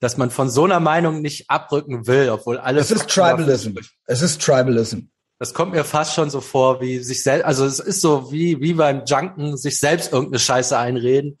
dass 0.00 0.18
man 0.18 0.30
von 0.30 0.50
so 0.50 0.64
einer 0.64 0.80
Meinung 0.80 1.22
nicht 1.22 1.48
abrücken 1.48 2.06
will, 2.06 2.28
obwohl 2.28 2.58
alles. 2.58 2.90
Es 2.90 2.98
ist 2.98 3.08
Tribalism. 3.08 3.78
Es 4.06 4.20
ist 4.20 4.42
Tribalism. 4.42 5.06
Das 5.38 5.52
kommt 5.52 5.72
mir 5.72 5.84
fast 5.84 6.14
schon 6.14 6.30
so 6.30 6.40
vor, 6.40 6.80
wie 6.80 7.00
sich 7.00 7.22
selbst, 7.22 7.44
also 7.44 7.64
es 7.64 7.80
ist 7.80 8.00
so 8.00 8.30
wie, 8.30 8.60
wie 8.60 8.74
beim 8.74 9.04
Junken 9.04 9.56
sich 9.56 9.80
selbst 9.80 10.12
irgendeine 10.12 10.38
Scheiße 10.38 10.78
einreden. 10.78 11.38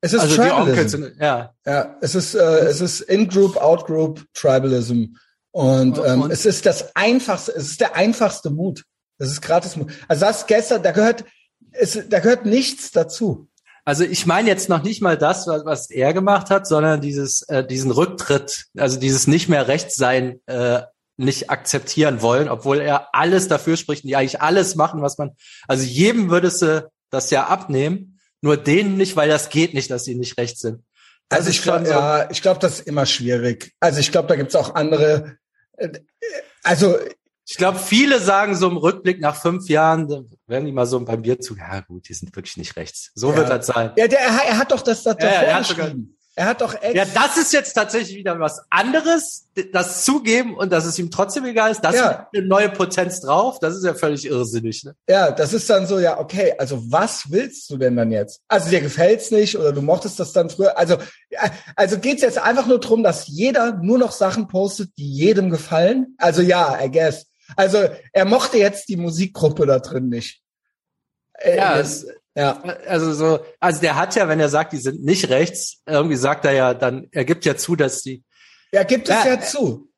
Es 0.00 0.12
ist 0.12 0.20
also 0.20 0.36
Tribalism. 0.36 0.88
Sind, 0.88 1.16
ja. 1.18 1.54
ja, 1.64 1.96
es 2.02 2.14
ist, 2.14 2.34
äh, 2.34 2.66
es 2.66 2.82
ist 2.82 3.00
In-Group, 3.00 3.56
Out-Group 3.56 4.22
Tribalism. 4.34 5.16
Und, 5.50 5.98
ähm, 6.04 6.22
und 6.22 6.30
es 6.30 6.44
ist 6.44 6.66
das 6.66 6.94
einfachste, 6.94 7.52
es 7.52 7.70
ist 7.70 7.80
der 7.80 7.96
einfachste 7.96 8.50
Mut. 8.50 8.84
Das 9.18 9.30
ist 9.30 9.40
gratis 9.40 9.76
Mut. 9.76 9.92
Also 10.08 10.26
das 10.26 10.46
gestern, 10.46 10.82
da 10.82 10.90
gehört, 10.90 11.24
es, 11.72 11.98
da 12.08 12.18
gehört 12.18 12.44
nichts 12.44 12.90
dazu. 12.90 13.48
Also 13.86 14.04
ich 14.04 14.26
meine 14.26 14.48
jetzt 14.48 14.68
noch 14.68 14.82
nicht 14.82 15.00
mal 15.00 15.16
das, 15.16 15.46
was, 15.46 15.64
was 15.64 15.90
er 15.90 16.12
gemacht 16.12 16.50
hat, 16.50 16.66
sondern 16.66 17.00
dieses, 17.00 17.42
äh, 17.42 17.66
diesen 17.66 17.90
Rücktritt, 17.90 18.66
also 18.76 18.98
dieses 18.98 19.26
nicht 19.26 19.48
mehr 19.48 19.68
rechts 19.68 19.96
sein 19.96 20.40
äh, 20.46 20.82
nicht 21.16 21.50
akzeptieren 21.50 22.22
wollen, 22.22 22.48
obwohl 22.48 22.80
er 22.80 23.14
alles 23.14 23.48
dafür 23.48 23.76
spricht 23.76 24.04
die 24.04 24.16
eigentlich 24.16 24.42
alles 24.42 24.74
machen, 24.74 25.02
was 25.02 25.18
man, 25.18 25.32
also 25.68 25.84
jedem 25.84 26.30
würdest 26.30 26.62
du 26.62 26.90
das 27.10 27.30
ja 27.30 27.46
abnehmen, 27.46 28.18
nur 28.40 28.56
denen 28.56 28.96
nicht, 28.96 29.16
weil 29.16 29.28
das 29.28 29.48
geht 29.48 29.74
nicht, 29.74 29.90
dass 29.90 30.04
sie 30.04 30.16
nicht 30.16 30.38
recht 30.38 30.58
sind. 30.58 30.82
Das 31.28 31.40
also 31.40 31.50
ich 31.50 31.62
glaube, 31.62 31.86
so, 31.86 31.92
ja, 31.92 32.30
ich 32.30 32.42
glaube, 32.42 32.60
das 32.60 32.80
ist 32.80 32.86
immer 32.86 33.06
schwierig. 33.06 33.72
Also 33.80 34.00
ich 34.00 34.12
glaube, 34.12 34.28
da 34.28 34.36
gibt's 34.36 34.54
auch 34.54 34.74
andere, 34.74 35.38
äh, 35.76 35.88
also 36.62 36.96
ich 37.46 37.56
glaube, 37.56 37.78
viele 37.78 38.20
sagen 38.20 38.56
so 38.56 38.68
im 38.68 38.76
Rückblick 38.76 39.20
nach 39.20 39.36
fünf 39.36 39.68
Jahren, 39.68 40.08
werden 40.46 40.64
die 40.64 40.72
mal 40.72 40.86
so 40.86 40.98
beim 41.00 41.22
Bier 41.22 41.38
zu, 41.40 41.56
ja 41.56 41.80
gut, 41.80 42.08
die 42.08 42.14
sind 42.14 42.34
wirklich 42.34 42.56
nicht 42.56 42.76
rechts. 42.76 43.10
So 43.14 43.30
ja. 43.30 43.36
wird 43.36 43.50
das 43.50 43.66
sein. 43.66 43.92
Ja, 43.96 44.08
der, 44.08 44.20
er 44.20 44.58
hat 44.58 44.72
doch 44.72 44.80
das 44.80 45.02
da 45.02 45.14
ja, 45.18 45.54
hat 45.54 45.66
sogar, 45.66 45.92
er 46.36 46.46
hat 46.46 46.60
doch 46.60 46.74
echt. 46.82 46.96
Ja, 46.96 47.04
das 47.04 47.36
ist 47.36 47.52
jetzt 47.52 47.74
tatsächlich 47.74 48.16
wieder 48.16 48.40
was 48.40 48.60
anderes, 48.68 49.46
das 49.72 50.04
zugeben 50.04 50.56
und 50.56 50.72
dass 50.72 50.84
es 50.84 50.98
ihm 50.98 51.10
trotzdem 51.10 51.44
egal 51.44 51.70
ist. 51.70 51.80
Das 51.82 51.94
ja. 51.94 52.28
eine 52.34 52.44
neue 52.44 52.70
Potenz 52.70 53.20
drauf. 53.20 53.60
Das 53.60 53.76
ist 53.76 53.84
ja 53.84 53.94
völlig 53.94 54.26
irrsinnig. 54.26 54.82
Ne? 54.82 54.96
Ja, 55.08 55.30
das 55.30 55.52
ist 55.52 55.70
dann 55.70 55.86
so, 55.86 56.00
ja, 56.00 56.18
okay, 56.18 56.54
also 56.58 56.82
was 56.90 57.30
willst 57.30 57.70
du 57.70 57.76
denn 57.76 57.94
dann 57.94 58.10
jetzt? 58.10 58.40
Also 58.48 58.68
dir 58.68 58.80
gefällt's 58.80 59.30
nicht 59.30 59.56
oder 59.56 59.72
du 59.72 59.80
mochtest 59.80 60.18
das 60.18 60.32
dann 60.32 60.50
früher. 60.50 60.76
Also, 60.76 60.96
also 61.76 61.98
geht's 61.98 62.22
jetzt 62.22 62.38
einfach 62.38 62.66
nur 62.66 62.80
drum, 62.80 63.04
dass 63.04 63.28
jeder 63.28 63.74
nur 63.74 63.98
noch 63.98 64.10
Sachen 64.10 64.48
postet, 64.48 64.90
die 64.98 65.12
jedem 65.12 65.50
gefallen? 65.50 66.16
Also 66.18 66.42
ja, 66.42 66.82
I 66.82 66.90
guess. 66.90 67.26
Also 67.54 67.78
er 68.12 68.24
mochte 68.24 68.58
jetzt 68.58 68.88
die 68.88 68.96
Musikgruppe 68.96 69.66
da 69.66 69.78
drin 69.78 70.08
nicht. 70.08 70.42
Äh, 71.34 71.58
ja, 71.58 71.78
es, 71.78 72.06
ja, 72.34 72.60
also 72.88 73.12
so, 73.12 73.44
also 73.60 73.80
der 73.80 73.96
hat 73.96 74.16
ja, 74.16 74.28
wenn 74.28 74.40
er 74.40 74.48
sagt, 74.48 74.72
die 74.72 74.78
sind 74.78 75.04
nicht 75.04 75.28
rechts, 75.28 75.82
irgendwie 75.86 76.16
sagt 76.16 76.44
er 76.44 76.52
ja, 76.52 76.74
dann 76.74 77.06
er 77.12 77.24
gibt 77.24 77.44
ja 77.44 77.56
zu, 77.56 77.76
dass 77.76 78.02
die. 78.02 78.24
Er 78.72 78.84
gibt 78.84 79.08
es 79.08 79.14
ja, 79.14 79.34
ja 79.34 79.40
zu. 79.40 79.88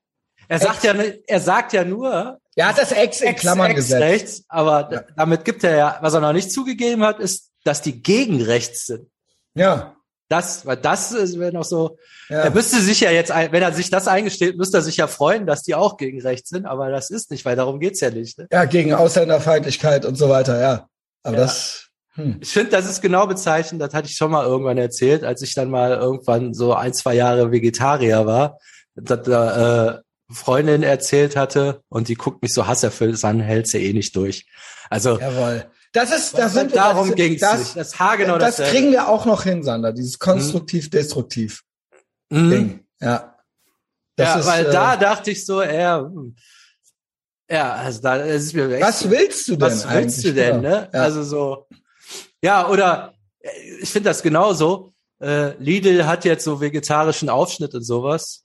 Er 0.48 0.58
sagt 0.58 0.84
Ex. 0.84 0.94
ja, 0.94 1.04
er 1.26 1.40
sagt 1.40 1.72
ja 1.72 1.84
nur. 1.84 2.38
Hat 2.58 2.78
das 2.78 2.92
Ex 2.92 3.20
in 3.20 3.34
Klammern 3.36 3.70
Ex, 3.70 3.76
gesetzt. 3.80 4.02
Rechts, 4.02 4.44
aber 4.48 4.88
ja. 4.92 5.04
damit 5.16 5.44
gibt 5.44 5.64
er 5.64 5.76
ja, 5.76 5.98
was 6.00 6.14
er 6.14 6.20
noch 6.20 6.32
nicht 6.32 6.52
zugegeben 6.52 7.02
hat, 7.02 7.20
ist, 7.20 7.50
dass 7.64 7.82
die 7.82 8.02
gegen 8.02 8.42
rechts 8.42 8.86
sind. 8.86 9.08
Ja. 9.54 9.96
Das, 10.28 10.66
weil 10.66 10.76
das 10.76 11.12
wäre 11.38 11.52
noch 11.52 11.64
so. 11.64 11.98
Ja. 12.28 12.40
Er 12.40 12.50
müsste 12.50 12.80
sich 12.80 13.00
ja 13.00 13.10
jetzt, 13.10 13.30
wenn 13.30 13.62
er 13.62 13.72
sich 13.72 13.90
das 13.90 14.08
eingesteht, 14.08 14.56
müsste 14.56 14.78
er 14.78 14.82
sich 14.82 14.96
ja 14.96 15.06
freuen, 15.06 15.46
dass 15.46 15.62
die 15.62 15.74
auch 15.74 15.96
gegen 15.96 16.20
rechts 16.20 16.50
sind, 16.50 16.66
aber 16.66 16.90
das 16.90 17.10
ist 17.10 17.30
nicht, 17.30 17.44
weil 17.44 17.56
darum 17.56 17.78
geht's 17.78 18.00
ja 18.00 18.10
nicht. 18.10 18.38
Ne? 18.38 18.48
Ja, 18.50 18.64
gegen 18.64 18.92
Ausländerfeindlichkeit 18.92 20.04
und 20.04 20.16
so 20.16 20.28
weiter, 20.28 20.60
ja. 20.60 20.88
Aber 21.22 21.36
ja. 21.36 21.42
das 21.42 21.85
hm. 22.16 22.38
Ich 22.40 22.50
finde, 22.50 22.70
das 22.70 22.88
ist 22.88 23.02
genau 23.02 23.26
bezeichnend, 23.26 23.80
das 23.80 23.94
hatte 23.94 24.08
ich 24.08 24.16
schon 24.16 24.30
mal 24.30 24.44
irgendwann 24.44 24.78
erzählt, 24.78 25.22
als 25.22 25.42
ich 25.42 25.54
dann 25.54 25.70
mal 25.70 25.92
irgendwann 25.92 26.54
so 26.54 26.74
ein, 26.74 26.92
zwei 26.94 27.14
Jahre 27.14 27.52
Vegetarier 27.52 28.26
war, 28.26 28.58
dass 28.94 29.22
da 29.22 29.96
äh, 29.96 30.00
Freundin 30.30 30.82
erzählt 30.82 31.36
hatte 31.36 31.82
und 31.88 32.08
die 32.08 32.14
guckt 32.14 32.42
mich 32.42 32.52
so 32.52 32.66
hasserfüllt 32.66 33.22
an, 33.24 33.40
hält 33.40 33.68
sie 33.68 33.84
eh 33.84 33.92
nicht 33.92 34.16
durch. 34.16 34.46
Also 34.90 35.20
Jawohl. 35.20 35.66
Das 35.92 36.14
ist, 36.14 36.36
das 36.36 36.52
sind 36.52 36.74
darum 36.74 37.08
das, 37.08 37.16
ging's 37.16 37.40
das, 37.40 37.58
nicht. 37.58 37.76
Das 37.76 37.98
haargenau 37.98 38.38
das 38.38 38.56
dasselbe. 38.56 38.72
kriegen 38.72 38.92
wir 38.92 39.08
auch 39.08 39.24
noch 39.24 39.44
hin, 39.44 39.62
Sander. 39.62 39.92
Dieses 39.92 40.18
konstruktiv-destruktiv 40.18 41.62
mhm. 42.30 42.50
Ding. 42.50 42.80
Ja. 43.00 43.36
Das 44.16 44.28
ja, 44.28 44.40
ist, 44.40 44.46
weil 44.46 44.66
äh, 44.66 44.72
da 44.72 44.96
dachte 44.96 45.30
ich 45.30 45.46
so, 45.46 45.60
eher, 45.60 46.10
ja, 47.50 47.72
also 47.74 48.02
da 48.02 48.16
ist 48.16 48.54
mir 48.54 48.68
weg. 48.68 48.82
Was 48.82 49.08
willst 49.08 49.48
du 49.48 49.52
denn? 49.52 49.60
Was 49.60 49.90
willst 49.90 50.24
du 50.24 50.32
denn, 50.32 50.60
ne? 50.62 50.88
Ja. 50.92 51.00
Also 51.00 51.22
so, 51.22 51.66
ja, 52.42 52.68
oder 52.68 53.14
äh, 53.40 53.48
ich 53.80 53.90
finde 53.90 54.10
das 54.10 54.22
genauso. 54.22 54.92
Äh, 55.20 55.56
Lidl 55.58 56.06
hat 56.06 56.24
jetzt 56.24 56.44
so 56.44 56.60
vegetarischen 56.60 57.28
Aufschnitt 57.28 57.74
und 57.74 57.82
sowas. 57.82 58.44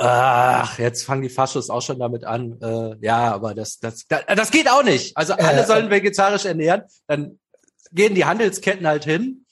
Ach, 0.00 0.78
jetzt 0.78 1.02
fangen 1.02 1.22
die 1.22 1.28
Faschos 1.28 1.70
auch 1.70 1.82
schon 1.82 1.98
damit 1.98 2.24
an. 2.24 2.60
Äh, 2.62 3.04
ja, 3.04 3.34
aber 3.34 3.52
das, 3.54 3.78
das, 3.80 4.06
das, 4.06 4.22
das 4.28 4.50
geht 4.52 4.70
auch 4.70 4.84
nicht. 4.84 5.16
Also 5.16 5.32
alle 5.32 5.66
sollen 5.66 5.90
vegetarisch 5.90 6.44
ernähren. 6.44 6.82
Dann 7.08 7.40
gehen 7.90 8.14
die 8.14 8.24
Handelsketten 8.24 8.86
halt 8.86 9.04
hin, 9.04 9.44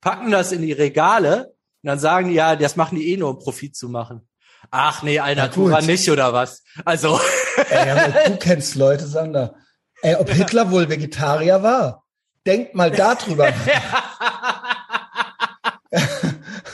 packen 0.00 0.30
das 0.30 0.52
in 0.52 0.62
die 0.62 0.72
Regale 0.72 1.48
und 1.82 1.88
dann 1.88 1.98
sagen 1.98 2.28
die, 2.28 2.34
ja, 2.34 2.56
das 2.56 2.76
machen 2.76 2.98
die 2.98 3.12
eh 3.12 3.18
nur, 3.18 3.30
um 3.30 3.38
Profit 3.38 3.76
zu 3.76 3.90
machen. 3.90 4.26
Ach 4.70 5.02
nee, 5.02 5.18
Alnatura 5.18 5.82
nicht, 5.82 6.08
oder 6.10 6.32
was? 6.32 6.62
Also. 6.84 7.20
Ey, 7.68 7.90
aber 7.90 8.30
du 8.30 8.36
kennst 8.38 8.76
Leute, 8.76 9.06
Sander. 9.06 9.54
Ey, 10.02 10.14
ob 10.14 10.30
Hitler 10.30 10.70
wohl 10.70 10.88
Vegetarier 10.88 11.62
war? 11.62 12.04
Denkt 12.46 12.74
mal 12.74 12.90
darüber. 12.90 13.48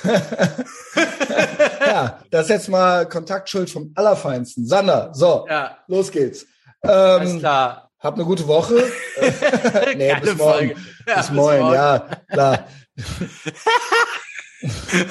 ja, 1.86 2.20
das 2.30 2.42
ist 2.44 2.50
jetzt 2.50 2.68
mal 2.68 3.08
Kontaktschuld 3.08 3.70
vom 3.70 3.92
Allerfeinsten. 3.94 4.66
Sander, 4.66 5.10
so, 5.12 5.46
ja. 5.48 5.78
los 5.86 6.10
geht's. 6.10 6.46
Ähm, 6.82 6.90
Alles 6.90 7.38
klar. 7.38 7.90
Hab 7.98 8.14
eine 8.14 8.24
gute 8.24 8.46
Woche. 8.46 8.74
nee, 9.96 10.14
bis 10.20 10.36
morgen. 10.36 10.68
Ja, 10.70 10.74
bis, 11.06 11.14
bis 11.16 11.30
morgen, 11.30 11.60
morgen, 11.60 11.74
ja, 11.74 11.98
klar. 12.30 12.68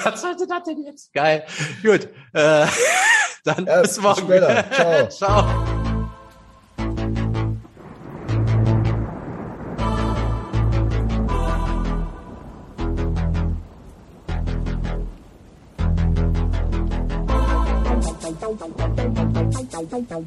Was 0.04 0.20
sollte 0.20 0.46
das 0.46 0.62
denn 0.64 0.84
jetzt? 0.84 1.12
Geil. 1.12 1.44
Gut. 1.82 2.08
Äh, 2.32 2.66
dann 3.44 3.66
ja, 3.66 3.82
bis 3.82 4.00
morgen. 4.00 4.26
Bis 4.26 4.36
später. 4.38 4.64
Ciao. 4.70 5.08
Ciao. 5.08 5.75
don't 20.02 20.26